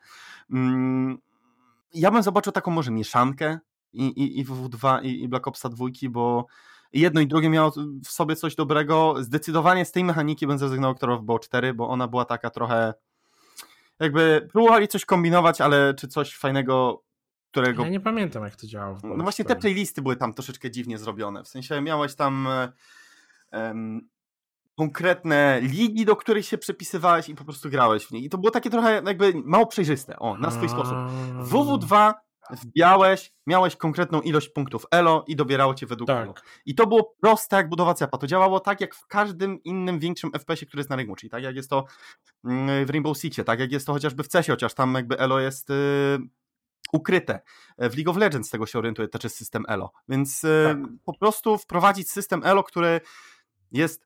[0.51, 1.19] Mm,
[1.95, 3.59] ja bym zobaczył taką może mieszankę
[3.93, 6.47] i, i, i WW2 i, i Black Opsa 2, bo
[6.93, 7.73] jedno i drugie miało
[8.05, 9.15] w sobie coś dobrego.
[9.19, 12.95] Zdecydowanie z tej mechaniki bym zrezygnował, która w BO 4, bo ona była taka trochę
[14.01, 17.03] jakby próbowali coś kombinować, ale czy coś fajnego,
[17.51, 17.83] którego...
[17.83, 18.99] Ja nie pamiętam, jak to działało.
[19.03, 21.45] no właśnie te playlisty były tam troszeczkę dziwnie zrobione.
[21.45, 22.49] W sensie miałeś tam
[23.53, 24.09] um,
[24.77, 28.21] konkretne ligi, do których się przepisywałeś i po prostu grałeś w nie.
[28.21, 30.19] I to było takie trochę jakby mało przejrzyste.
[30.19, 30.95] O, na swój sposób.
[31.39, 32.15] WW2
[32.51, 36.21] wbijałeś, miałeś konkretną ilość punktów elo i dobierało cię według tak.
[36.21, 36.35] tego.
[36.67, 38.19] I to było proste jak budowa cepa.
[38.19, 41.43] To działało tak jak w każdym innym większym FPS-ie, który jest na rynku, czyli tak
[41.43, 41.85] jak jest to
[42.45, 45.41] mm, w Rainbow Sixie, tak jak jest to chociażby w CESie, chociaż tam jakby elo
[45.41, 46.19] jest yy,
[46.93, 47.41] ukryte.
[47.79, 49.93] W League of Legends tego się orientuje też jest system elo.
[50.09, 50.77] Więc yy, tak.
[51.05, 53.01] po prostu wprowadzić system elo, który
[53.73, 54.06] jest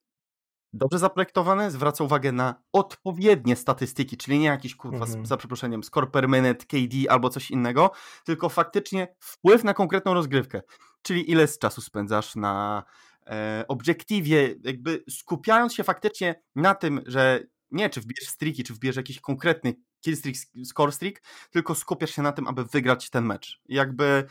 [0.72, 5.26] dobrze zaprojektowany, zwraca uwagę na odpowiednie statystyki, czyli nie jakiś kurwa, mhm.
[5.26, 7.90] za przeproszeniem, score per minute, KD albo coś innego,
[8.24, 10.62] tylko faktycznie wpływ na konkretną rozgrywkę,
[11.02, 12.84] czyli ile z czasu spędzasz na
[13.26, 18.96] e, obiektywie, jakby skupiając się faktycznie na tym, że nie czy wbierz streaki, czy wbierz
[18.96, 23.60] jakiś konkretny kill streak, score streak, tylko skupiasz się na tym, aby wygrać ten mecz.
[23.68, 24.24] jakby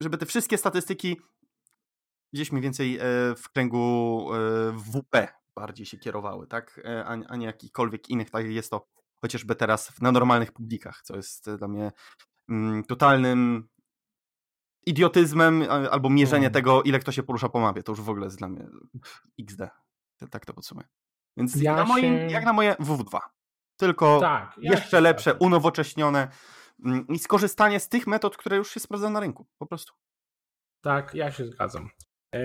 [0.00, 1.16] żeby te wszystkie statystyki
[2.32, 3.00] gdzieś mniej więcej e,
[3.36, 6.80] w kręgu e, WP bardziej się kierowały, tak?
[6.84, 8.86] E, a, a nie jakichkolwiek innych, tak jest to
[9.20, 11.92] chociażby teraz na normalnych publikach, co jest e, dla mnie
[12.48, 13.68] mm, totalnym
[14.86, 16.52] idiotyzmem albo mierzenie hmm.
[16.52, 17.82] tego, ile kto się porusza po mapie.
[17.82, 18.66] To już w ogóle jest dla mnie
[19.40, 19.62] XD.
[20.30, 20.86] Tak to podsumuję.
[21.36, 22.26] Więc ja na moim, się...
[22.34, 23.20] jak na moje WW2.
[23.76, 26.28] Tylko tak, ja jeszcze lepsze, unowocześnione
[26.84, 29.46] mm, i skorzystanie z tych metod, które już się sprawdzają na rynku.
[29.58, 29.92] Po prostu.
[30.80, 31.90] Tak, ja się zgadzam.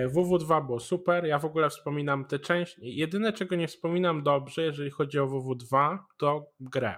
[0.07, 1.25] WW2 e, było super.
[1.25, 2.75] Ja w ogóle wspominam tę część.
[2.81, 6.95] Jedyne, czego nie wspominam dobrze, jeżeli chodzi o WW2, to grę.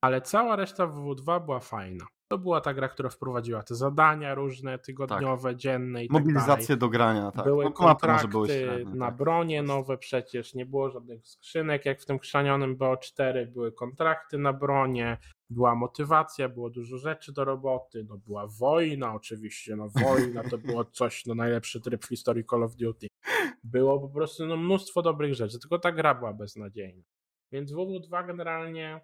[0.00, 2.06] Ale cała reszta WW2 była fajna.
[2.28, 5.56] To była ta gra, która wprowadziła te zadania różne, tygodniowe, tak.
[5.56, 7.44] dzienne i tak Mobilizację tak do grania, tak.
[7.44, 9.16] Były no, kontrakty były średnie, na tak.
[9.16, 14.52] bronie nowe przecież, nie było żadnych skrzynek, jak w tym chrzanionym BO4 były kontrakty na
[14.52, 15.18] bronie,
[15.50, 20.84] była motywacja, było dużo rzeczy do roboty, no była wojna oczywiście, no wojna to było
[20.98, 23.06] coś, no najlepszy tryb w historii Call of Duty.
[23.64, 27.02] Było po prostu no, mnóstwo dobrych rzeczy, tylko ta gra była beznadziejna.
[27.52, 29.00] Więc WW2 generalnie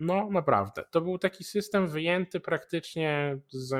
[0.00, 0.84] no, naprawdę.
[0.90, 3.74] To był taki system wyjęty praktycznie z,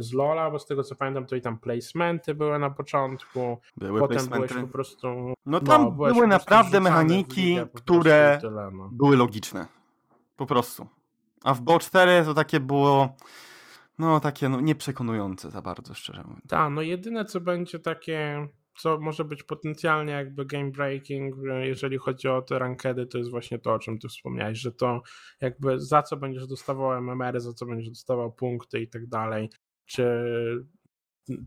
[0.00, 3.58] z Lola, bo z tego co pamiętam, to i tam placementy były na początku.
[3.76, 4.54] Były Potem placementy.
[4.54, 5.34] byłeś po prostu.
[5.46, 8.90] No tam no, były naprawdę mechaniki, które tyle, no.
[8.92, 9.66] były logiczne.
[10.36, 10.86] Po prostu.
[11.44, 13.16] A w BO4 to takie było.
[13.98, 16.46] No, takie no, nieprzekonujące za bardzo, szczerze mówiąc.
[16.48, 22.28] Tak, no jedyne co będzie takie co może być potencjalnie jakby game breaking, jeżeli chodzi
[22.28, 25.02] o te rankedy, to jest właśnie to, o czym ty wspomniałeś, że to
[25.40, 29.50] jakby za co będziesz dostawał MMR, za co będziesz dostawał punkty i tak dalej,
[29.86, 30.04] czy,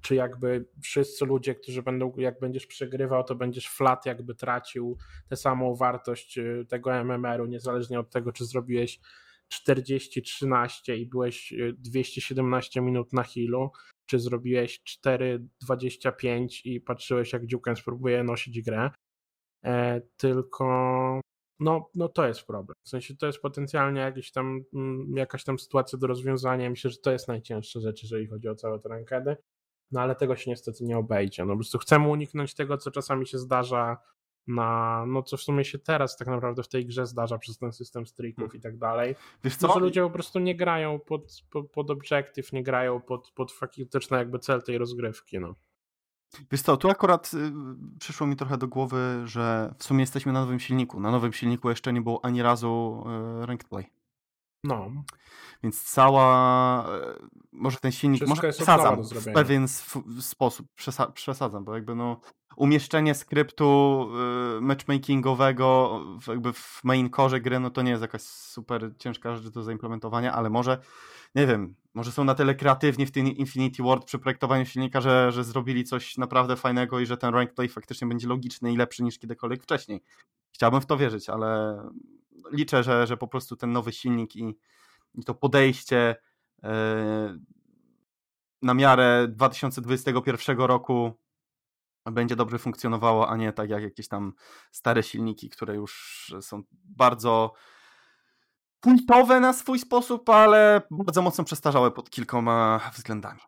[0.02, 4.98] czy jakby wszyscy ludzie, którzy będą, jak będziesz przegrywał, to będziesz flat jakby tracił
[5.30, 9.00] tę samą wartość y, tego MMR-u, niezależnie od tego, czy zrobiłeś
[9.54, 13.72] 40-13 i byłeś 217 y, minut na healu,
[14.06, 18.90] czy zrobiłeś 4.25 i patrzyłeś, jak Dziuken spróbuje nosić grę,
[19.66, 21.22] e, tylko
[21.60, 22.76] no, no to jest problem.
[22.84, 26.70] W sensie to jest potencjalnie jakiś tam, mm, jakaś tam sytuacja do rozwiązania.
[26.70, 29.38] Myślę, że to jest najcięższa rzecz, jeżeli chodzi o całe te rankedy.
[29.92, 31.46] No ale tego się niestety nie obejdzie.
[31.46, 33.98] No po prostu chcemy uniknąć tego, co czasami się zdarza
[34.48, 37.72] na, no co w sumie się teraz tak naprawdę w tej grze zdarza przez ten
[37.72, 38.58] system streaków hmm.
[38.58, 39.16] i tak dalej.
[39.44, 39.74] Wiesz co?
[39.74, 44.18] Że ludzie po prostu nie grają pod, pod, pod obiektyw, nie grają pod, pod faktyczny
[44.18, 45.56] jakby cel tej rozgrywki, no.
[46.52, 47.52] Wiesz co, tu akurat y,
[48.00, 51.00] przyszło mi trochę do głowy, że w sumie jesteśmy na nowym silniku.
[51.00, 53.04] Na nowym silniku jeszcze nie było ani razu
[53.42, 53.97] y, ranked play.
[54.64, 54.92] No.
[55.64, 59.68] Więc cała, y, może ten silnik, Wszystko może przesadzam w pewien
[60.22, 62.20] sposób, przesa przesadzam, bo jakby no
[62.56, 64.10] umieszczenie skryptu
[64.58, 69.36] y, matchmakingowego w, jakby w main core gry, no to nie jest jakaś super ciężka
[69.36, 70.78] rzecz do zaimplementowania, ale może,
[71.36, 75.32] nie wiem, może są na tyle kreatywni w tym Infinity Ward przy projektowaniu silnika, że,
[75.32, 79.04] że zrobili coś naprawdę fajnego i że ten rank tutaj faktycznie będzie logiczny i lepszy
[79.04, 80.02] niż kiedykolwiek wcześniej.
[80.52, 81.82] Chciałbym w to wierzyć, ale
[82.52, 84.58] liczę, że, że po prostu ten nowy silnik i,
[85.14, 86.16] i to podejście
[86.64, 86.70] yy,
[88.62, 91.14] na miarę 2021 roku
[92.12, 94.34] będzie dobrze funkcjonowało, a nie tak jak jakieś tam
[94.72, 97.54] stare silniki, które już są bardzo
[98.80, 103.40] kultowe na swój sposób, ale bardzo mocno przestarzałe pod kilkoma względami.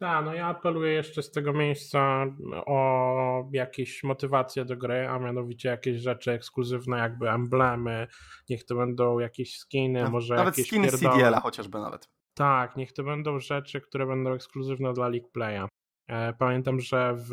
[0.00, 2.26] Tak, no ja apeluję jeszcze z tego miejsca
[2.66, 8.06] o jakieś motywacje do gry, a mianowicie jakieś rzeczy ekskluzywne, jakby emblemy,
[8.48, 12.08] niech to będą jakieś skiny, no, może nawet jakieś skiny CDL-a chociażby nawet.
[12.34, 15.68] Tak, niech to będą rzeczy, które będą ekskluzywne dla League Playa.
[16.08, 17.30] E, pamiętam, że w,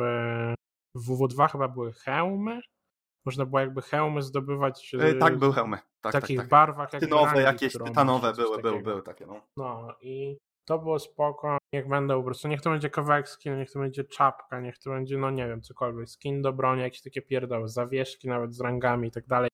[0.95, 2.62] w WW2 chyba były hełmy.
[3.25, 4.95] Można było jakby hełmy zdobywać.
[4.99, 5.78] E, tak, były hełmy.
[6.01, 6.49] Tak, w takich tak, tak.
[6.49, 6.93] barwach.
[6.93, 9.25] Jak Tynowe, jakieś tytanowe były, były, były takie.
[9.25, 9.41] No.
[9.58, 11.58] no i to było spoko.
[11.73, 14.89] Niech będą po prostu, niech to będzie kawałek skin, niech to będzie czapka, niech to
[14.89, 16.10] będzie, no nie wiem, cokolwiek.
[16.10, 19.49] Skin do broni, jakieś takie pierdoły, zawieszki nawet z rangami i tak dalej.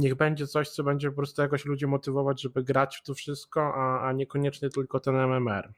[0.00, 3.74] Niech będzie coś, co będzie po prostu jakoś ludzi motywować, żeby grać w to wszystko,
[3.74, 5.72] a, a niekoniecznie tylko ten MMR.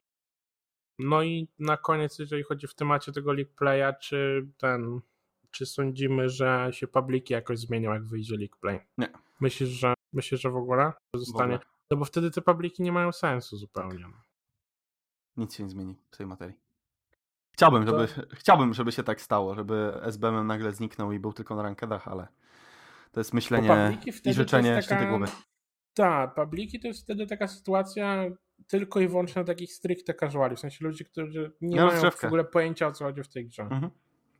[0.99, 5.01] No i na koniec, jeżeli chodzi w temacie tego League Playa, czy ten,
[5.51, 8.81] czy sądzimy, że się publiki jakoś zmienią, jak wyjdzie League Play?
[8.99, 9.09] Nie.
[9.41, 11.53] Myślisz, że myślisz, że w ogóle zostanie?
[11.53, 11.73] W ogóle.
[11.91, 14.05] No bo wtedy te publiki nie mają sensu zupełnie.
[15.37, 16.57] Nic się nie zmieni w tej materii.
[17.53, 18.37] Chciałbym, żeby, to...
[18.37, 22.29] chciałbym, żeby się tak stało, żeby SBM nagle zniknął i był tylko na rankedach, ale
[23.13, 24.83] to jest myślenie i życzenie taka...
[24.83, 25.27] świętej głowy.
[25.95, 28.25] Tak, publiki to jest wtedy taka sytuacja
[28.67, 32.45] tylko i wyłącznie takich stricte casuali, w sensie ludzi, którzy nie ja mają w ogóle
[32.45, 33.63] pojęcia o co chodzi w tej grze.
[33.63, 33.91] Mhm.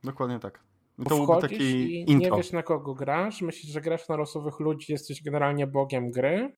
[0.03, 0.63] Dokładnie tak.
[0.97, 2.29] Bo to wchodzisz taki i intro.
[2.29, 6.55] nie wiesz na kogo grasz, myślisz, że grasz na losowych ludzi, jesteś generalnie bogiem gry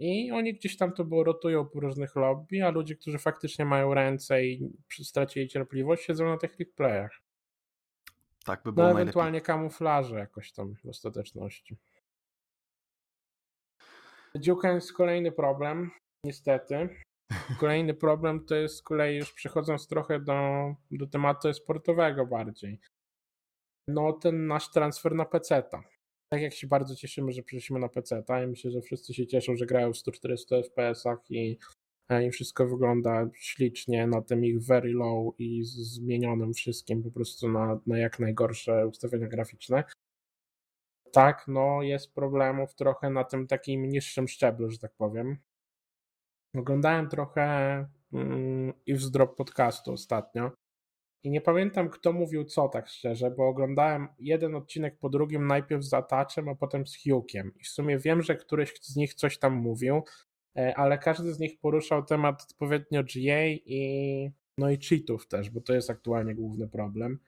[0.00, 3.94] i oni gdzieś tam to było rotują po różnych lobby, a ludzie, którzy faktycznie mają
[3.94, 7.20] ręce i stracili cierpliwość, siedzą na tych playach.
[8.44, 9.02] Tak by było No najlepiej.
[9.02, 11.76] ewentualnie kamuflaże jakoś tam w ostateczności.
[14.36, 15.90] Dziuka jest kolejny problem,
[16.24, 16.88] niestety.
[17.60, 20.34] Kolejny problem to jest z kolei już przechodząc trochę do,
[20.90, 22.80] do tematu sportowego bardziej.
[23.88, 25.82] No ten nasz transfer na PC-ta.
[26.32, 29.56] Tak jak się bardzo cieszymy, że przeszliśmy na PC-ta i myślę, że wszyscy się cieszą,
[29.56, 31.58] że grają w 140 FPS-ach i,
[32.08, 37.48] e, i wszystko wygląda ślicznie na tym ich very low i zmienionym wszystkim po prostu
[37.48, 39.84] na, na jak najgorsze ustawienia graficzne.
[41.12, 45.36] Tak, no jest problemów trochę na tym takim niższym szczeblu, że tak powiem.
[46.54, 47.44] Oglądałem trochę
[48.12, 50.50] mm, i wzdrop podcastu ostatnio
[51.22, 55.84] i nie pamiętam kto mówił co tak szczerze, bo oglądałem jeden odcinek po drugim, najpierw
[55.84, 59.38] z Ataczem, a potem z Hughiem i w sumie wiem, że któryś z nich coś
[59.38, 60.02] tam mówił,
[60.56, 65.60] e, ale każdy z nich poruszał temat odpowiednio GA i no i cheatów też, bo
[65.60, 67.18] to jest aktualnie główny problem.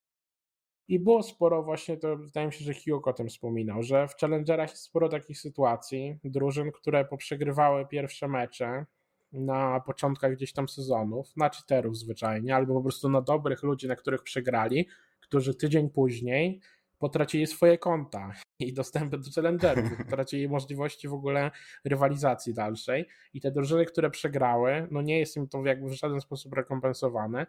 [0.88, 4.14] I było sporo właśnie, to wydaje mi się, że Hugh o tym wspominał, że w
[4.14, 8.86] Challengerach jest sporo takich sytuacji, drużyn, które poprzegrywały pierwsze mecze
[9.32, 13.96] na początkach gdzieś tam sezonów, na cheaterów zwyczajnie, albo po prostu na dobrych ludzi, na
[13.96, 14.88] których przegrali,
[15.20, 16.60] którzy tydzień później
[16.98, 21.50] potracili swoje konta i dostępy do challengerów, potracili możliwości w ogóle
[21.84, 26.20] rywalizacji dalszej i te drużyny, które przegrały, no nie jest im to jakby w żaden
[26.20, 27.46] sposób rekompensowane.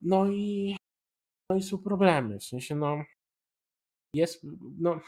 [0.00, 0.76] No i
[1.50, 2.38] no i są problemy.
[2.38, 3.04] W sensie, no,
[4.14, 4.46] jest,
[4.78, 5.00] no,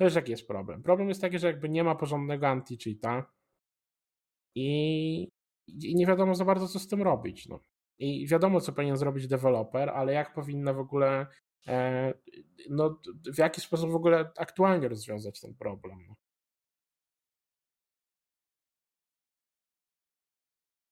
[0.00, 0.82] wiesz, jaki jest problem.
[0.82, 3.22] Problem jest taki, że jakby nie ma porządnego anti-cheata
[4.54, 5.28] i,
[5.66, 7.48] i nie wiadomo za bardzo, co z tym robić.
[7.48, 7.60] No.
[7.98, 11.26] I wiadomo, co powinien zrobić deweloper, ale jak powinna w ogóle,
[11.66, 12.14] e,
[12.70, 13.00] no,
[13.34, 15.98] w jaki sposób w ogóle aktualnie rozwiązać ten problem.
[16.08, 16.14] No.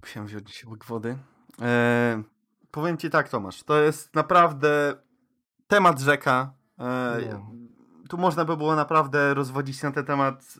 [0.02, 1.18] Musiałem wziąć łyk wody.
[1.60, 2.22] E,
[2.70, 4.94] powiem ci tak, Tomasz, to jest naprawdę
[5.66, 6.54] temat rzeka.
[6.78, 7.52] E, no.
[8.08, 10.54] Tu można by było naprawdę rozwodzić się na ten temat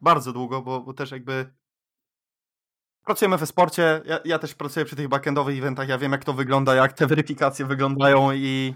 [0.00, 1.52] bardzo długo, bo, bo też jakby
[3.04, 6.32] pracujemy we sporcie, ja, ja, też pracuję przy tych backendowych eventach, ja wiem jak to
[6.32, 8.74] wygląda, jak te weryfikacje wyglądają i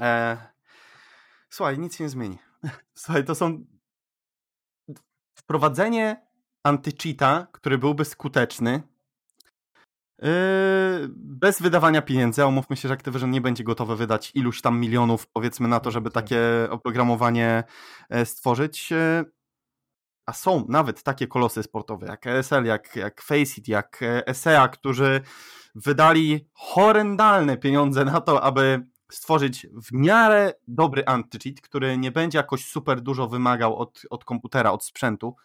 [0.00, 0.36] e,
[1.50, 2.38] słuchaj, nic się nie zmieni.
[2.94, 3.64] Słuchaj, to są
[5.38, 6.26] wprowadzenie
[6.64, 8.82] anty-cheata, który byłby skuteczny,
[10.22, 14.80] Yy, bez wydawania pieniędzy, a umówmy się, że Activision nie będzie gotowe wydać iluś tam
[14.80, 16.24] milionów, powiedzmy, na to, żeby tak.
[16.24, 16.40] takie
[16.70, 17.64] oprogramowanie
[18.10, 18.92] e, stworzyć.
[20.24, 25.20] E, a są nawet takie kolosy sportowe jak ESL, jak, jak Faceit, jak ESEA, którzy
[25.74, 32.66] wydali horrendalne pieniądze na to, aby stworzyć w miarę dobry anti-cheat, który nie będzie jakoś
[32.66, 35.36] super dużo wymagał od, od komputera, od sprzętu,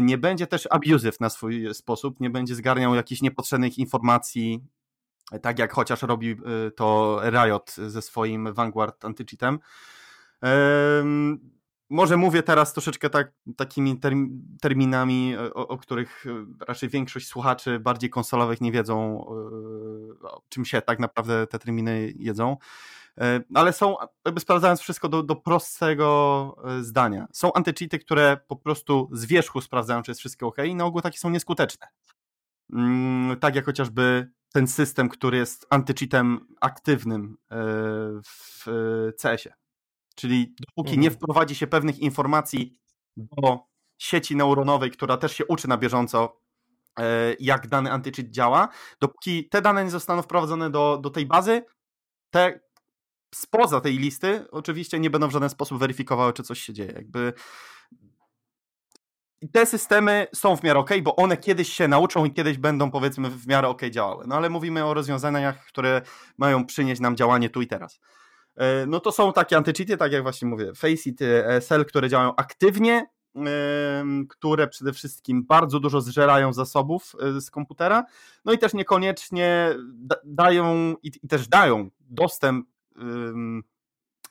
[0.00, 4.64] nie będzie też abusive na swój sposób, nie będzie zgarniał jakichś niepotrzebnych informacji,
[5.42, 6.36] tak jak chociaż robi
[6.76, 9.58] to Riot ze swoim Vanguard anti-cheatem.
[11.90, 14.00] Może mówię teraz troszeczkę tak, takimi
[14.60, 16.24] terminami, o, o, których
[16.68, 19.26] raczej większość słuchaczy bardziej konsolowych nie wiedzą,
[20.24, 22.56] y, czym się tak naprawdę te terminy jedzą.
[23.20, 28.56] E, ale są, jakby sprawdzając wszystko do, do prostego e, zdania, są antycheaty, które po
[28.56, 31.86] prostu z wierzchu sprawdzają, czy jest wszystko ok i na ogół takie są nieskuteczne.
[32.72, 37.56] Mm, tak jak chociażby ten system, który jest antycheatem aktywnym e,
[38.24, 38.66] w
[39.22, 39.65] CS-ie.
[40.16, 41.00] Czyli dopóki mhm.
[41.00, 42.78] nie wprowadzi się pewnych informacji
[43.16, 43.58] do
[43.98, 46.40] sieci neuronowej, która też się uczy na bieżąco,
[47.40, 48.68] jak dany antycheat działa,
[49.00, 51.64] dopóki te dane nie zostaną wprowadzone do, do tej bazy,
[52.30, 52.60] te
[53.34, 56.92] spoza tej listy oczywiście nie będą w żaden sposób weryfikowały, czy coś się dzieje.
[56.92, 57.32] Jakby
[59.52, 63.30] te systemy są w miarę ok, bo one kiedyś się nauczą i kiedyś będą powiedzmy
[63.30, 64.24] w miarę ok działały.
[64.26, 66.02] No ale mówimy o rozwiązaniach, które
[66.38, 68.00] mają przynieść nam działanie tu i teraz.
[68.56, 73.06] E, no to są takie antycheaty, tak jak właśnie mówię, Faceit, ESL, które działają aktywnie,
[74.28, 78.04] które przede wszystkim bardzo dużo zżerają zasobów e, z komputera,
[78.44, 79.74] no i też niekoniecznie
[80.24, 82.66] dają i też dają dostęp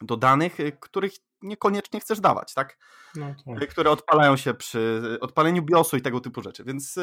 [0.01, 2.77] do danych, których niekoniecznie chcesz dawać, tak?
[3.15, 3.69] No tak.
[3.69, 6.63] Które odpalają się przy odpaleniu BIOSu i tego typu rzeczy.
[6.63, 6.99] Więc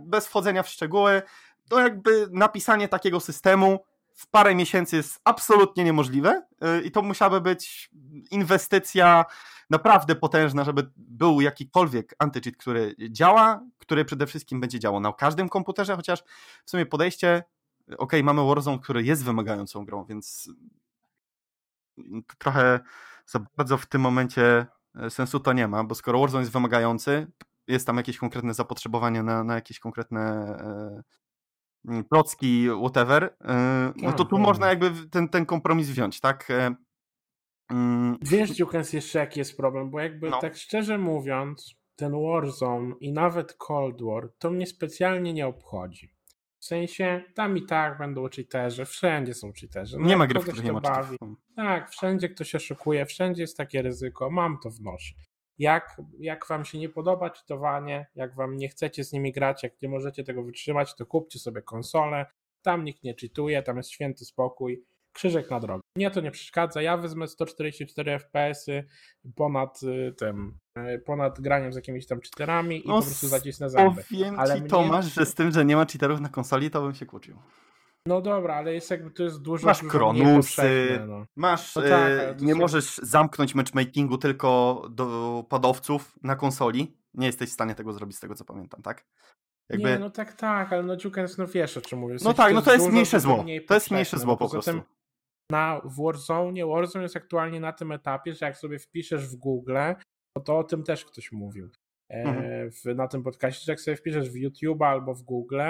[0.00, 1.22] bez wchodzenia w szczegóły,
[1.68, 3.84] to jakby napisanie takiego systemu
[4.14, 6.42] w parę miesięcy jest absolutnie niemożliwe
[6.84, 7.90] i to musiałaby być
[8.30, 9.24] inwestycja
[9.70, 15.48] naprawdę potężna, żeby był jakikolwiek antycheat, który działa, który przede wszystkim będzie działał na każdym
[15.48, 16.22] komputerze, chociaż
[16.64, 17.42] w sumie podejście,
[17.98, 20.50] ok, mamy Warzone, który jest wymagającą grą, więc
[22.38, 22.80] trochę
[23.26, 27.26] za bardzo w tym momencie e, sensu to nie ma, bo skoro Warzone jest wymagający,
[27.66, 30.56] jest tam jakieś konkretne zapotrzebowanie na, na jakieś konkretne
[31.88, 36.50] e, procki, whatever, e, no to tu można jakby ten, ten kompromis wziąć, tak?
[36.50, 36.74] E,
[37.70, 40.40] mm, Wiesz, Dziukens, jeszcze jaki jest problem, bo jakby no.
[40.40, 46.14] tak szczerze mówiąc, ten Warzone i nawet Cold War to mnie specjalnie nie obchodzi.
[46.58, 49.98] W sensie, tam i tak będą cheaterzy, wszędzie są cheaterzy.
[49.98, 51.16] No nie ma gry, w których nie ma bawi.
[51.56, 55.14] Tak, wszędzie ktoś oszukuje, wszędzie jest takie ryzyko, mam to w nosie.
[55.62, 59.82] Jak, jak wam się nie podoba czytowanie, jak wam nie chcecie z nimi grać, jak
[59.82, 62.26] nie możecie tego wytrzymać, to kupcie sobie konsolę,
[62.62, 65.80] tam nikt nie czytuje, tam jest święty spokój, krzyżek na drogę.
[65.96, 68.84] Mnie to nie przeszkadza, ja wezmę 144 FPS-y
[69.34, 73.70] ponad y, tym, y, ponad graniem z jakimiś tam cheaterami i no, po prostu zacisnę
[73.70, 74.04] zęby.
[74.10, 74.70] Powiem ale ci mnie...
[74.70, 77.38] Tomasz, że z tym, że nie ma cheaterów na konsoli, to bym się kłócił.
[78.06, 79.66] No dobra, ale jest jakby to jest dużo.
[79.66, 81.26] Masz dużo kronusy, no.
[81.36, 81.76] masz.
[81.76, 82.58] No tak, e, nie są...
[82.58, 86.96] możesz zamknąć matchmakingu tylko do padowców na konsoli.
[87.14, 89.04] Nie jesteś w stanie tego zrobić, z tego co pamiętam, tak?
[89.70, 89.90] Jakby...
[89.90, 92.16] Nie, no tak, tak, ale no Jukens, no wiesz o czym mówię.
[92.24, 93.44] no tak, no to jest mniejsze zło.
[93.66, 94.82] To jest mniejsze zło po prostu.
[95.50, 99.76] Na w Warzone, Warzone jest aktualnie na tym etapie, że jak sobie wpiszesz w Google,
[100.36, 101.70] to, to o tym też ktoś mówił.
[102.10, 102.70] E, mhm.
[102.70, 105.60] w, na tym podcaście, że jak sobie wpiszesz w YouTube albo w Google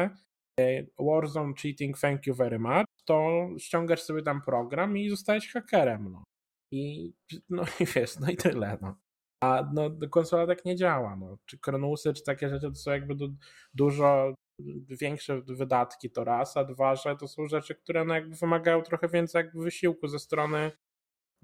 [0.99, 6.13] Warzone cheating, thank you very much, to ściągasz sobie tam program i zostajesz hakerem.
[6.13, 6.25] No.
[6.73, 7.13] I,
[7.51, 8.79] no i wiesz, no i tyle.
[8.83, 8.97] No.
[9.43, 11.17] A no, konsola tak nie działa.
[11.17, 11.39] No.
[11.47, 13.35] Czy Kronusy, czy takie rzeczy to są jakby du
[13.75, 14.35] dużo
[15.01, 19.09] większe wydatki to raz, a dwa, że to są rzeczy, które no jakby wymagają trochę
[19.09, 20.71] więcej jakby wysiłku ze strony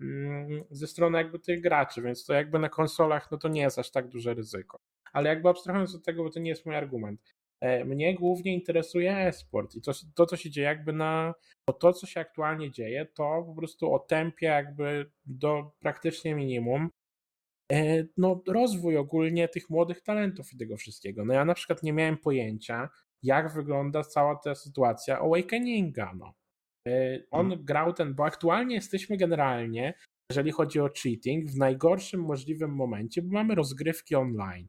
[0.00, 3.78] mm, ze strony jakby tych graczy, więc to jakby na konsolach no to nie jest
[3.78, 4.78] aż tak duże ryzyko.
[5.12, 9.16] Ale jakby abstrahując od tego, bo to nie jest mój argument, e, mnie głównie interesuje
[9.16, 11.34] e-sport i to, to, co się dzieje jakby na,
[11.68, 16.90] bo to, co się aktualnie dzieje, to po prostu o tempie jakby do praktycznie minimum,
[17.72, 21.24] e, no rozwój ogólnie tych młodych talentów i tego wszystkiego.
[21.24, 22.88] No ja na przykład nie miałem pojęcia,
[23.22, 26.14] jak wygląda cała ta sytuacja Awakeninga.
[26.14, 26.34] No.
[26.88, 27.64] E, on hmm.
[27.64, 29.94] grał ten, bo aktualnie jesteśmy generalnie,
[30.30, 34.68] jeżeli chodzi o cheating, w najgorszym możliwym momencie, bo mamy rozgrywki online.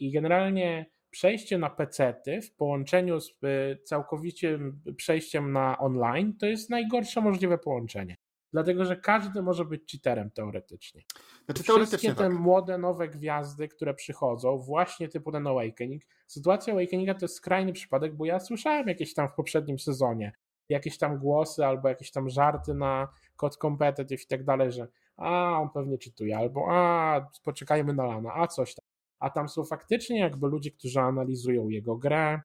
[0.00, 6.70] I generalnie przejście na PC-ty w połączeniu z e, całkowitym przejściem na online to jest
[6.70, 8.16] najgorsze możliwe połączenie.
[8.52, 11.02] Dlatego, że każdy może być cheaterem teoretycznie.
[11.44, 12.32] Znaczy, Wszystkie te tak.
[12.32, 16.02] młode, nowe gwiazdy, które przychodzą, właśnie typu ten Awakening.
[16.26, 20.32] Sytuacja Awakeninga to jest skrajny przypadek, bo ja słyszałem jakieś tam w poprzednim sezonie
[20.68, 25.58] jakieś tam głosy albo jakieś tam żarty na kod competitive i tak dalej, że a,
[25.60, 28.87] on pewnie czytuje, albo a, poczekajmy na lana, a coś tam.
[29.20, 32.40] A tam są faktycznie jakby ludzie, którzy analizują jego grę,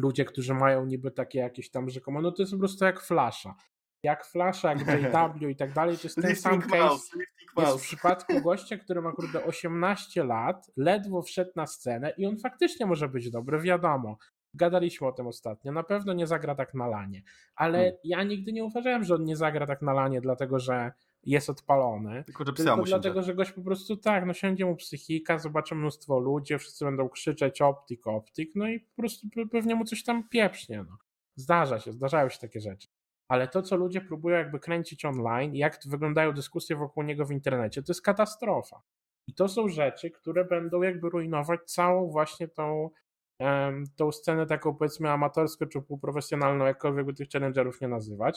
[0.00, 3.54] ludzie, którzy mają niby takie jakieś tam rzekomo, no to jest po prostu jak flasza.
[4.02, 7.16] jak Flash, jak JW i tak dalej, to jest ten sam case
[7.58, 12.38] jest w przypadku gościa, który ma kurde 18 lat, ledwo wszedł na scenę i on
[12.38, 14.16] faktycznie może być dobry, wiadomo.
[14.54, 15.72] Gadaliśmy o tym ostatnio.
[15.72, 17.22] Na pewno nie zagra tak na lanie.
[17.54, 17.96] Ale hmm.
[18.04, 20.92] ja nigdy nie uważałem, że on nie zagra tak na lanie, dlatego że
[21.24, 22.24] jest odpalony.
[22.24, 26.18] Tylko, że tylko dlatego, że gość po prostu tak, no siądzie mu psychika, zobaczy mnóstwo
[26.18, 30.84] ludzi, wszyscy będą krzyczeć optik, optik, no i po prostu pewnie mu coś tam pieprznie.
[30.88, 30.96] No.
[31.36, 32.88] Zdarza się, zdarzają się takie rzeczy.
[33.28, 37.82] Ale to, co ludzie próbują jakby kręcić online, jak wyglądają dyskusje wokół niego w internecie,
[37.82, 38.82] to jest katastrofa.
[39.26, 42.90] I to są rzeczy, które będą jakby rujnować całą właśnie tą
[43.96, 48.36] tą scenę taką powiedzmy amatorską czy półprofesjonalną, jakkolwiek by tych challengerów nie nazywać.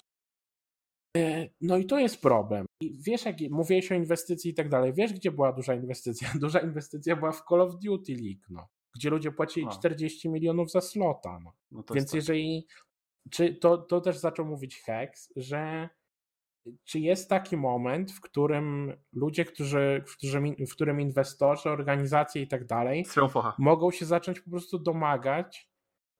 [1.18, 2.66] E, no i to jest problem.
[2.80, 6.28] I wiesz, jak mówiłeś o inwestycji i tak dalej, wiesz, gdzie była duża inwestycja?
[6.42, 9.70] Duża inwestycja była w Call of Duty League, no, gdzie ludzie płacili A.
[9.70, 11.40] 40 milionów za slota.
[11.44, 11.54] No.
[11.72, 12.16] no Więc tak.
[12.16, 12.68] jeżeli.
[13.30, 15.90] Czy to, to też zaczął mówić Hex, że
[16.84, 22.48] czy jest taki moment, w którym ludzie, którzy, w, którym, w którym inwestorzy, organizacje i
[22.48, 23.06] tak dalej
[23.58, 25.70] mogą się zacząć po prostu domagać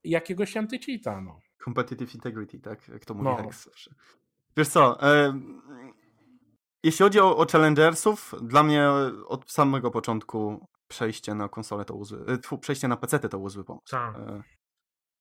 [0.04, 1.40] jakiegoś antycheata, no.
[1.66, 2.88] Competitive integrity, tak?
[2.88, 3.36] Jak to mówi no.
[3.36, 3.96] Hex zawsze.
[4.58, 5.40] Wiesz co, e,
[6.84, 8.90] jeśli chodzi o, o, Challengersów, dla mnie
[9.28, 13.64] od samego początku przejście na konsolę to uzły, e, przejście na PC to był zły
[13.64, 13.86] pomysł.
[13.90, 14.16] Tak.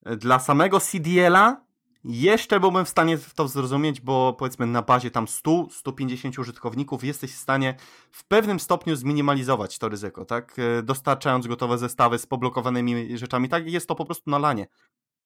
[0.04, 1.72] E, dla samego CDL-a
[2.04, 7.38] jeszcze byłbym w stanie to zrozumieć, bo powiedzmy na bazie tam 100-150 użytkowników jesteś w
[7.38, 7.76] stanie
[8.12, 10.58] w pewnym stopniu zminimalizować to ryzyko, tak?
[10.58, 13.70] E, dostarczając gotowe zestawy z poblokowanymi rzeczami, tak?
[13.70, 14.66] Jest to po prostu na lanie.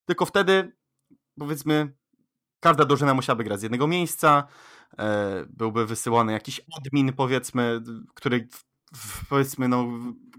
[0.06, 0.72] Tylko wtedy,
[1.38, 1.96] powiedzmy,
[2.60, 4.46] każda drużyna musiałaby grać z jednego miejsca,
[4.98, 7.80] e, byłby wysyłany jakiś admin, powiedzmy,
[8.14, 8.48] który
[9.28, 9.88] powiedzmy, no,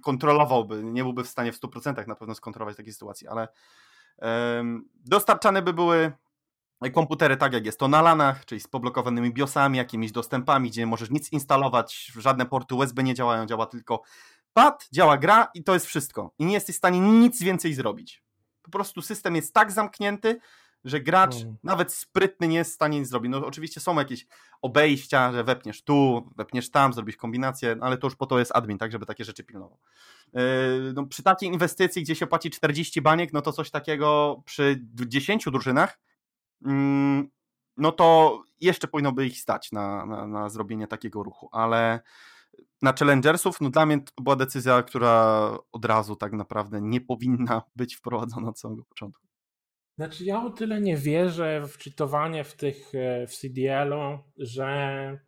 [0.01, 3.47] kontrolowałby, nie byłby w stanie w 100% na pewno skontrolować takiej sytuacji, ale
[4.95, 6.11] dostarczane by były
[6.93, 10.87] komputery tak jak jest to na lanach, czyli z poblokowanymi BIOSami, jakimiś dostępami, gdzie nie
[10.87, 14.01] możesz nic instalować, żadne porty USB nie działają, działa tylko
[14.53, 16.31] pad, działa gra i to jest wszystko.
[16.39, 18.23] I nie jesteś w stanie nic więcej zrobić.
[18.61, 20.39] Po prostu system jest tak zamknięty,
[20.87, 21.57] że gracz, hmm.
[21.63, 23.31] nawet sprytny, nie jest w stanie nic zrobić.
[23.31, 24.27] No oczywiście są jakieś
[24.61, 28.51] obejścia, że wepniesz tu, wepniesz tam, zrobisz kombinację, no, ale to już po to jest
[28.55, 29.79] admin, tak, żeby takie rzeczy pilnował.
[30.33, 30.41] Yy,
[30.95, 35.45] no, przy takiej inwestycji, gdzie się płaci 40 baniek, no to coś takiego przy 10
[35.45, 35.99] drużynach
[36.65, 37.29] Mm,
[37.77, 41.99] no to jeszcze powinno by ich stać na, na, na zrobienie takiego ruchu, ale
[42.81, 47.61] na Challengersów, no dla mnie to była decyzja, która od razu tak naprawdę nie powinna
[47.75, 49.26] być wprowadzona od samego początku.
[49.97, 55.19] Znaczy ja o tyle nie wierzę w czytowanie w tych e, w CDL-u, że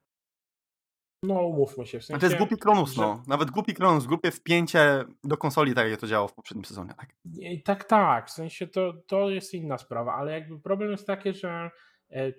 [1.24, 2.00] no umówmy się.
[2.00, 3.02] W sensie, to jest głupi Kronus, że...
[3.02, 3.24] no.
[3.28, 6.94] Nawet głupi Kronus, głupie wpięcie do konsoli, tak jak to działało w poprzednim sezonie.
[6.98, 8.28] Tak, I tak, tak.
[8.28, 11.72] W sensie to, to jest inna sprawa, ale jakby problem jest taki, że
[12.10, 12.32] e,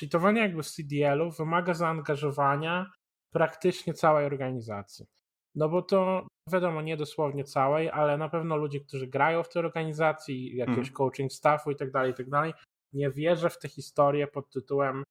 [0.00, 2.90] cheatowanie jakby w CDL-u wymaga zaangażowania
[3.30, 5.06] praktycznie całej organizacji.
[5.54, 9.60] No bo to wiadomo, nie dosłownie całej, ale na pewno ludzie, którzy grają w tej
[9.60, 10.94] organizacji, jakiegoś mm.
[10.94, 12.52] coaching staffu i tak dalej, i tak dalej,
[12.92, 15.04] nie wierzę w tę historię pod tytułem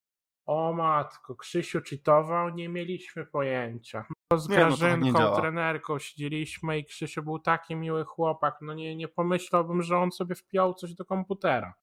[0.45, 4.05] o matko, Krzysiu czytował, nie mieliśmy pojęcia.
[4.31, 8.73] No, z nie, tak Grażynką, no trenerką siedzieliśmy i Krzysiu był taki miły chłopak, no
[8.73, 11.73] nie, nie pomyślałbym, że on sobie wpiął coś do komputera.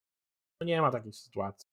[0.61, 1.69] No nie ma takiej sytuacji.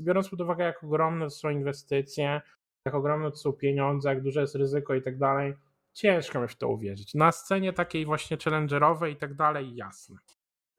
[0.00, 2.40] Biorąc pod uwagę, jak ogromne są inwestycje,
[2.86, 5.54] jak ogromne to są pieniądze, jak duże jest ryzyko i tak dalej,
[5.94, 7.14] ciężko mi w to uwierzyć.
[7.14, 10.16] Na scenie takiej właśnie challengerowej i tak dalej, jasne.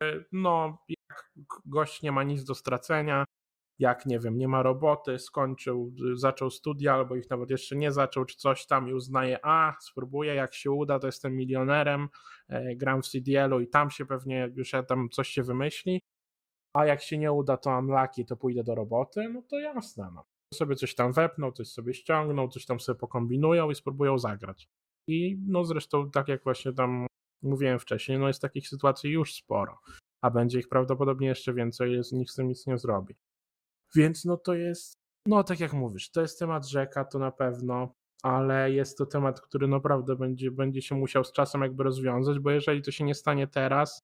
[0.04, 1.32] E, no, jak
[1.66, 3.26] gość nie ma nic do stracenia,
[3.80, 8.26] jak nie wiem, nie ma roboty, skończył, zaczął studia, albo ich nawet jeszcze nie zaczął,
[8.26, 12.10] czy coś tam i uznaje, a spróbuję, jak się uda, to jestem milionerem,
[12.50, 16.02] e, gram w CDL-u i tam się pewnie już tam coś się wymyśli,
[16.74, 20.26] a jak się nie uda, to unlucky, to pójdę do roboty, no to jasne, no.
[20.54, 24.70] Sobie coś tam wepną, coś sobie ściągną, coś tam sobie pokombinują i spróbują zagrać.
[25.08, 27.08] I no zresztą, tak jak właśnie tam
[27.44, 29.80] mówiłem wcześniej, no jest takich sytuacji już sporo,
[30.22, 33.16] a będzie ich prawdopodobnie jeszcze więcej, z nich z tym nic nie zrobi.
[33.96, 34.94] Więc no to jest,
[35.28, 37.94] no tak jak mówisz, to jest temat rzeka, to na pewno,
[38.24, 42.52] ale jest to temat, który naprawdę będzie, będzie się musiał z czasem jakby rozwiązać, bo
[42.52, 44.02] jeżeli to się nie stanie teraz,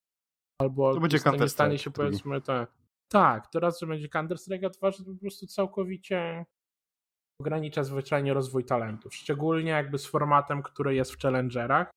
[0.62, 2.68] albo to będzie nie stanie się powiedzmy te,
[3.08, 6.46] tak, to raz, że będzie Counter-Strike, a dwa, że to po prostu całkowicie
[7.42, 11.92] ogranicza zwyczajnie rozwój talentów, szczególnie jakby z formatem, który jest w Challengerach,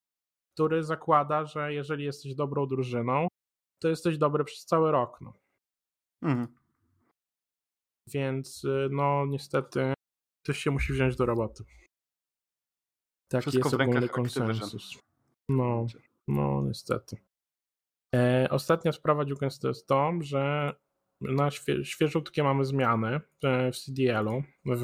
[0.54, 3.28] który zakłada, że jeżeli jesteś dobrą drużyną,
[3.82, 5.20] to jesteś dobry przez cały rok.
[5.20, 5.32] No.
[6.22, 6.48] Mhm.
[8.06, 9.94] Więc y, no niestety
[10.44, 11.64] ktoś się musi wziąć do roboty.
[13.28, 14.98] Taki Wszystko jest ogólny konsensus.
[15.48, 15.86] No,
[16.28, 17.16] no niestety.
[18.14, 20.74] E, ostatnia sprawa Dziukens to jest to, że
[21.28, 24.82] na świe, świeżutkie mamy zmiany e, w CDL-u, w,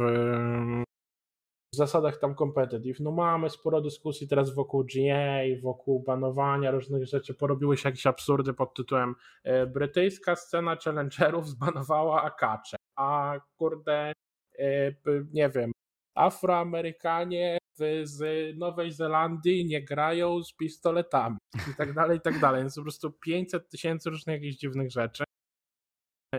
[1.75, 3.01] w zasadach tam competitive.
[3.01, 7.35] No mamy sporo dyskusji teraz wokół GA, wokół banowania różnych rzeczy.
[7.35, 9.15] Porobiły się jakieś absurdy pod tytułem
[9.45, 14.13] e, brytyjska scena challengerów zbanowała Akacze, a kurde,
[14.59, 14.93] e,
[15.33, 15.73] nie wiem,
[16.15, 17.59] Afroamerykanie
[18.03, 18.23] z
[18.59, 21.37] Nowej Zelandii nie grają z pistoletami
[21.73, 22.63] i tak dalej, i tak dalej.
[22.63, 25.25] Więc po prostu 500 tysięcy różnych jakichś dziwnych rzeczy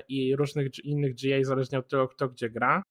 [0.08, 2.84] i różnych innych GA zależnie od tego, kto gdzie gra,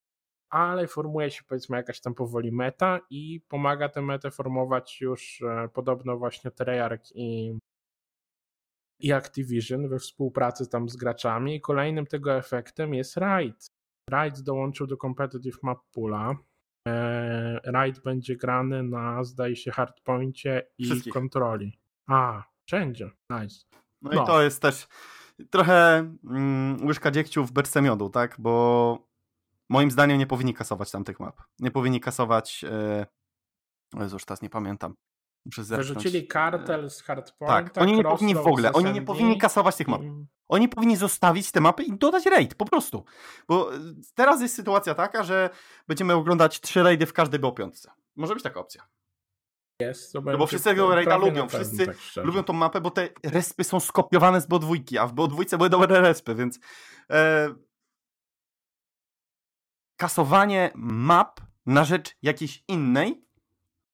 [0.49, 5.69] ale formuje się powiedzmy jakaś tam powoli meta i pomaga tę metę formować już e,
[5.73, 7.57] podobno właśnie Treyarch i,
[8.99, 11.55] i Activision we współpracy tam z graczami.
[11.55, 13.67] I kolejnym tego efektem jest Raid.
[14.09, 16.35] Raid dołączył do Competitive Map Poola.
[16.87, 21.13] E, Raid będzie grany na, zdaje się, hardpoincie i Wszystkich.
[21.13, 21.79] kontroli.
[22.07, 23.09] A, wszędzie.
[23.29, 23.65] Nice.
[24.01, 24.87] No, no, i to jest też
[25.49, 28.35] trochę mm, łyżka dziegciu w beczce miodu, tak?
[28.39, 29.07] Bo
[29.69, 31.41] moim zdaniem nie powinni kasować tamtych map.
[31.59, 32.63] Nie powinni kasować.
[32.63, 33.05] E...
[33.97, 34.95] O Jezu, już teraz nie pamiętam.
[35.45, 37.69] Muszę Wyrzucili kartel z hardpointa.
[37.69, 40.01] Tak, oni nie powinni w ogóle, oni nie powinni kasować tych map.
[40.47, 43.05] Oni powinni zostawić te mapy i dodać raid, po prostu.
[43.47, 43.77] Bo e,
[44.15, 45.49] teraz jest sytuacja taka, że
[45.87, 47.87] będziemy oglądać trzy raidy w każdej B5.
[48.15, 48.87] Może być taka opcja.
[49.81, 53.63] Jest, no bo wszyscy tego raida lubią, wszyscy tak lubią tą mapę, bo te respy
[53.63, 56.59] są skopiowane z BO2, a w BO2 były dobre respy, więc
[57.11, 57.49] e...
[59.97, 63.25] kasowanie map na rzecz jakiejś innej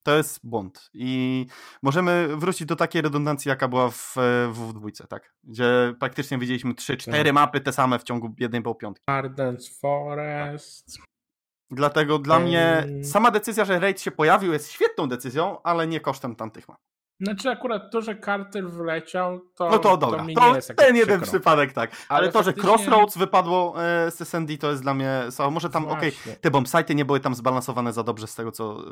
[0.08, 0.90] to jest błąd.
[0.94, 1.46] I
[1.84, 4.16] możemy wrócić do takiej redundancji, jaka była w
[4.54, 5.34] WW2, tak?
[5.44, 7.34] Gdzie praktycznie widzieliśmy 3-4 tak.
[7.34, 9.04] mapy te same w ciągu jednej piątki.
[9.08, 10.98] Gardens Forest.
[11.72, 16.36] Dlatego dla mnie sama decyzja, że raid się pojawił jest świetną decyzją, ale nie kosztem
[16.36, 16.78] tamtych map.
[17.20, 21.74] Znaczy akurat to, że Carter wleciał, to No to dobra, to, to ten jeden przypadek
[21.74, 21.92] tak.
[22.10, 22.64] Ale, ale to, faktycznie...
[22.64, 25.24] że Crossroads wypadło e, z SND to jest dla mnie.
[25.52, 28.84] Może tam, okej, okay, te bombsite nie były tam zbalansowane za dobrze z tego, co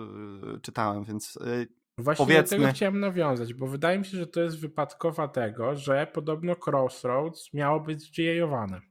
[0.56, 1.68] y, czytałem, więc y,
[1.98, 2.58] Właśnie powiedzmy...
[2.58, 6.56] do tego chciałem nawiązać, bo wydaje mi się, że to jest wypadkowa tego, że podobno
[6.68, 8.82] Crossroads miało być GA-owane.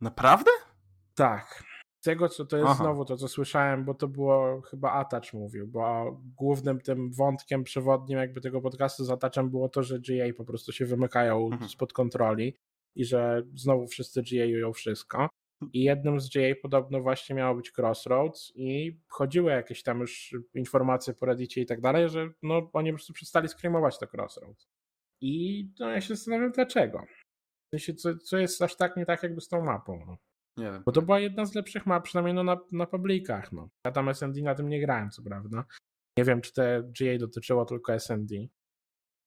[0.00, 0.50] Naprawdę?
[1.14, 1.69] Tak
[2.00, 2.84] tego, co to jest Aha.
[2.84, 8.18] znowu to, co słyszałem, bo to było chyba Atacz mówił, bo głównym tym wątkiem przewodnim
[8.18, 11.68] jakby tego podcastu z Ataczem było to, że GA po prostu się wymykają mhm.
[11.68, 12.56] spod kontroli
[12.96, 15.28] i że znowu wszyscy GA-ują wszystko.
[15.72, 21.14] I jednym z GA podobno właśnie miało być Crossroads i chodziły jakieś tam już informacje
[21.14, 24.68] po Reddicie i tak dalej, że no oni po prostu przestali screamować to Crossroads.
[25.20, 27.04] I no, ja się zastanawiam dlaczego.
[27.96, 30.16] Co, co jest aż tak nie tak jakby z tą mapą.
[30.60, 30.82] Nie wiem.
[30.86, 33.52] Bo to była jedna z lepszych map, przynajmniej no na, na publikach.
[33.52, 33.68] No.
[33.84, 35.64] Ja tam SND na tym nie grałem, co prawda.
[36.16, 38.34] Nie wiem, czy te GA dotyczyło tylko SND.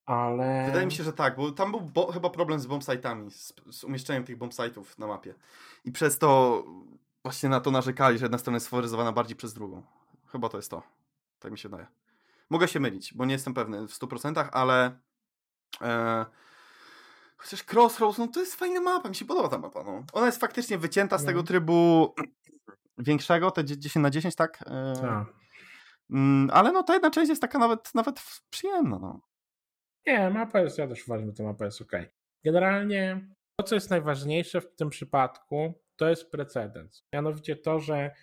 [0.06, 0.66] Ale.
[0.66, 3.84] Wydaje mi się, że tak, bo tam był bo, chyba problem z bombsite'ami, z, z
[3.84, 5.34] umieszczeniem tych bombsite'ów na mapie.
[5.84, 6.64] I przez to
[7.22, 9.82] właśnie na to narzekali, że jedna strona jest sfaworyzowana bardziej przez drugą.
[10.26, 10.82] Chyba to jest to.
[11.38, 11.88] Tak mi się wydaje.
[12.50, 14.98] Mogę się mylić, bo nie jestem pewny w 100%, ale.
[15.82, 16.26] E,
[17.36, 19.82] Chociaż Crossroads, no to jest fajna mapa, mi się podoba ta mapa.
[19.84, 20.04] No.
[20.12, 21.26] Ona jest faktycznie wycięta z no.
[21.26, 22.08] tego trybu
[22.98, 24.64] większego, te 10 na 10, tak?
[24.66, 25.26] E, tak.
[26.10, 28.98] Mm, ale no ta jedna część jest taka nawet, nawet przyjemna.
[28.98, 29.20] No.
[30.06, 31.92] Nie, mapa jest, ja też uważam, że ta mapa jest ok.
[32.44, 37.04] Generalnie to, co jest najważniejsze w tym przypadku, to jest precedens.
[37.12, 38.14] Mianowicie to, że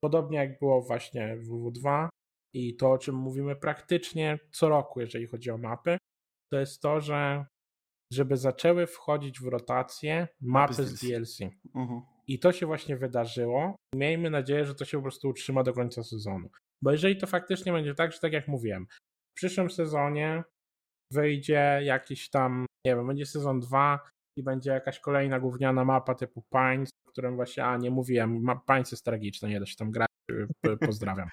[0.00, 2.08] podobnie jak było właśnie w WW2
[2.54, 5.98] i to, o czym mówimy praktycznie co roku, jeżeli chodzi o mapy,
[6.52, 7.46] to jest to, że
[8.12, 11.40] żeby zaczęły wchodzić w rotację mapy z DLC.
[11.74, 12.00] -huh.
[12.26, 13.76] I to się właśnie wydarzyło.
[13.94, 16.48] Miejmy nadzieję, że to się po prostu utrzyma do końca sezonu.
[16.82, 18.86] Bo jeżeli to faktycznie będzie tak, że tak jak mówiłem,
[19.32, 20.44] w przyszłym sezonie
[21.12, 24.00] wyjdzie jakiś tam, nie wiem, będzie sezon 2
[24.38, 28.90] i będzie jakaś kolejna gówniana mapa typu Pines, o którym właśnie, a nie mówiłem, Pines
[28.90, 30.08] jest tragiczna, nie da się tam grać,
[30.86, 31.28] pozdrawiam.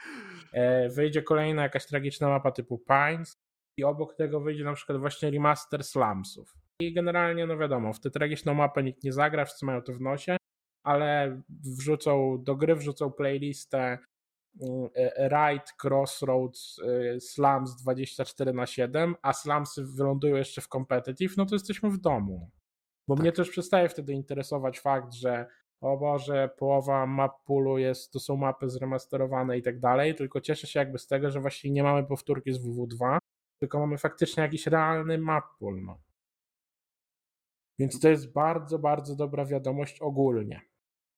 [0.54, 3.34] E, wyjdzie kolejna jakaś tragiczna mapa typu Pines
[3.80, 6.54] i obok tego wyjdzie na przykład właśnie remaster Slumsów.
[6.80, 10.02] I generalnie, no wiadomo, w tę tragiczną mapę nikt nie zagra, wszyscy mają to w
[10.02, 10.38] nosie,
[10.84, 13.98] ale wrzucą do gry, wrzucą playlistę
[14.62, 21.38] mm, e, Ride, Crossroads, e, Slums 24 na 7, a Slumsy wylądują jeszcze w competitive,
[21.38, 22.50] no to jesteśmy w domu.
[23.08, 23.22] Bo tak.
[23.22, 25.48] mnie też przestaje wtedy interesować fakt, że
[25.82, 30.68] o Boże, połowa map poolu jest, to są mapy zremasterowane i tak dalej, tylko cieszę
[30.68, 33.18] się jakby z tego, że właśnie nie mamy powtórki z WW2,
[33.60, 35.84] tylko mamy faktycznie jakiś realny map pool.
[35.84, 35.98] No.
[37.80, 40.62] Więc to jest bardzo, bardzo dobra wiadomość ogólnie.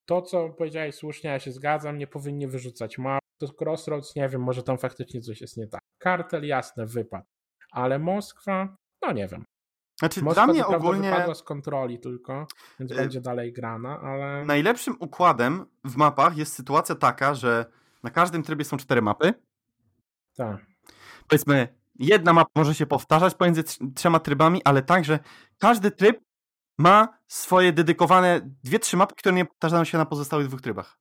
[0.06, 3.22] To, co powiedziałeś słusznie, ja się zgadzam, nie powinni wyrzucać map.
[3.38, 5.82] To Crossroads, nie wiem, może tam faktycznie coś jest nie tak.
[5.98, 7.26] Kartel, jasne, wypad.
[7.72, 9.44] Ale Moskwa, no nie wiem.
[10.00, 12.48] Znaczy, Moskwa dla mnie ogólnie wypadła z kontroli tylko,
[12.80, 17.66] więc Y, będzie dalej grana, ale najlepszym układem w mapach jest sytuacja taka, że
[18.04, 19.34] na każdym trybie są cztery mapy.
[20.38, 20.66] tak.
[21.28, 25.20] Powiedzmy, jedna mapa może się powtarzać pomiędzy trz- trzema trybami, ale tak, że
[25.58, 26.20] każdy tryb
[26.78, 30.98] ma swoje dedykowane dwie, trzy mapy, które nie powtarzają się na pozostałych dwóch trybach.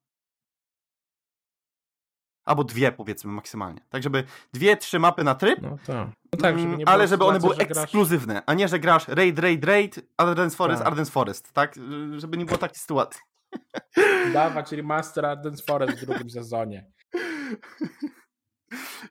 [2.44, 3.80] Albo dwie, powiedzmy, maksymalnie.
[3.88, 6.08] Tak, żeby dwie, trzy mapy na tryb, No tak.
[6.32, 8.68] No tak, żeby Mm, nie ale żeby one były sytuacji, że grasz- ekskluzywne, a nie,
[8.68, 10.88] że grasz Raid, Raid, Raid, Ardens Forest, Tak.
[10.88, 11.74] Ardens Forest, tak?
[12.16, 13.20] Żeby nie było takiej sytuacji.
[14.32, 16.90] dawać remaster Ardens Forest w drugim sezonie.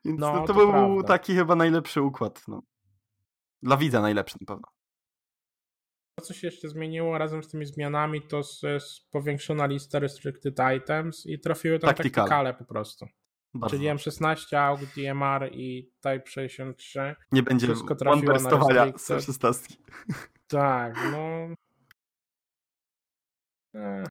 [0.05, 1.07] Więc No, no, to, to był prawda.
[1.07, 2.41] taki chyba najlepszy układ.
[2.47, 2.61] No.
[3.61, 4.67] Dla widza najlepszy na pewno.
[6.15, 11.25] To, co się jeszcze zmieniło razem z tymi zmianami, to jest powiększona lista restricted items
[11.25, 12.29] i trafiły tam Taktykale.
[12.29, 13.05] taktykale po prostu.
[13.53, 13.75] Bardzo.
[13.77, 17.15] Czyli M16, AUG, DMR i Type 63.
[17.31, 19.21] nie będzie wszystko trafiło na one-burstowania restricted.
[19.23, 19.75] z 16.
[20.47, 21.47] Tak, no.
[23.75, 24.03] E,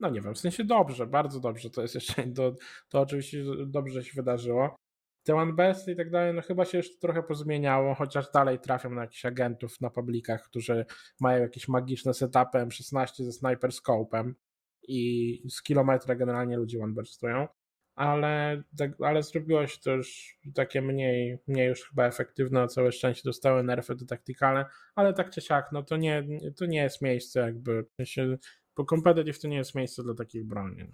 [0.00, 1.70] No nie wiem, w sensie dobrze, bardzo dobrze.
[1.70, 2.54] To jest jeszcze, to,
[2.88, 4.76] to oczywiście dobrze się wydarzyło.
[5.24, 8.90] Te One Best i tak dalej, no chyba się jeszcze trochę pozmieniało, chociaż dalej trafią
[8.90, 10.86] na jakichś agentów na publikach, którzy
[11.20, 14.32] mają jakieś magiczne setupy M16 ze sniper scope'em
[14.88, 17.48] i z kilometra generalnie ludzie one burstują.
[17.94, 23.22] Ale, tak, ale zrobiło się to już takie mniej, mniej już chyba efektywne, całe szczęście
[23.24, 24.64] dostały nerfy te taktykale,
[24.94, 26.24] ale tak czy siak, no to nie,
[26.56, 28.36] to nie jest miejsce jakby, w sensie,
[28.88, 30.84] competitive to nie jest miejsce dla takich broni.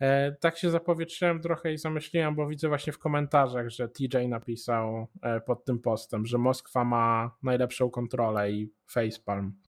[0.00, 5.06] E, tak się zapowietrzyłem trochę i zamyśliłem, bo widzę właśnie w komentarzach, że TJ napisał
[5.22, 9.60] e, pod tym postem, że Moskwa ma najlepszą kontrolę i facepalm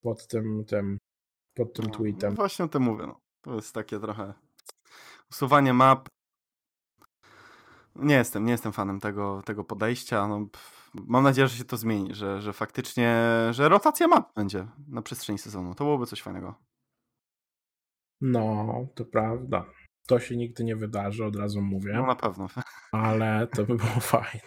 [0.00, 0.98] pod tym, tym,
[1.54, 2.30] pod tym No, tweetem.
[2.30, 3.06] No, właśnie o tym mówię.
[3.06, 3.20] No.
[3.40, 4.34] To jest takie trochę
[5.30, 6.08] usuwanie map.
[7.96, 10.28] Nie jestem, nie jestem fanem tego, tego podejścia.
[10.28, 10.46] No,
[10.94, 13.16] mam nadzieję, że się to zmieni, że, że faktycznie,
[13.50, 15.74] że rotacja map będzie na przestrzeni sezonu.
[15.74, 16.54] To byłoby coś fajnego.
[18.22, 19.64] No, to prawda.
[20.06, 21.92] To się nigdy nie wydarzy, od razu mówię.
[21.92, 22.48] No na pewno.
[22.92, 24.40] ale to by było fajne.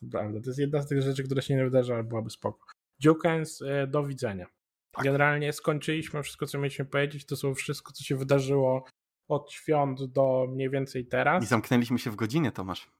[0.00, 0.40] To prawda.
[0.40, 2.66] To jest jedna z tych rzeczy, które się nie wydarzy, ale byłaby spoko.
[3.04, 4.46] Jukens, y, do widzenia.
[4.92, 5.04] Tak.
[5.04, 7.26] Generalnie skończyliśmy wszystko, co mieliśmy powiedzieć.
[7.26, 8.84] To są wszystko, co się wydarzyło
[9.28, 11.48] od świąt do mniej więcej I teraz.
[11.48, 12.90] zamknęliśmy się w godzinie, Tomasz.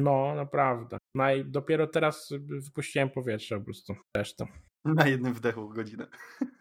[0.00, 0.96] No, naprawdę.
[1.14, 3.94] No i dopiero teraz wypuściłem powietrze po prostu.
[4.16, 4.46] Resztę.
[4.84, 6.06] Na jednym wdechu godzinę.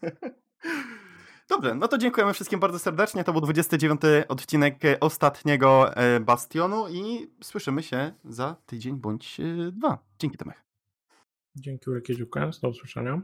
[1.49, 3.23] Dobrze, no to dziękujemy wszystkim bardzo serdecznie.
[3.23, 9.97] To był 29 odcinek ostatniego e, Bastionu i słyszymy się za tydzień bądź e, dwa.
[10.19, 10.63] Dzięki Tomek.
[11.55, 12.59] Dzięki wielkie Jukens.
[12.59, 13.21] Do usłyszenia.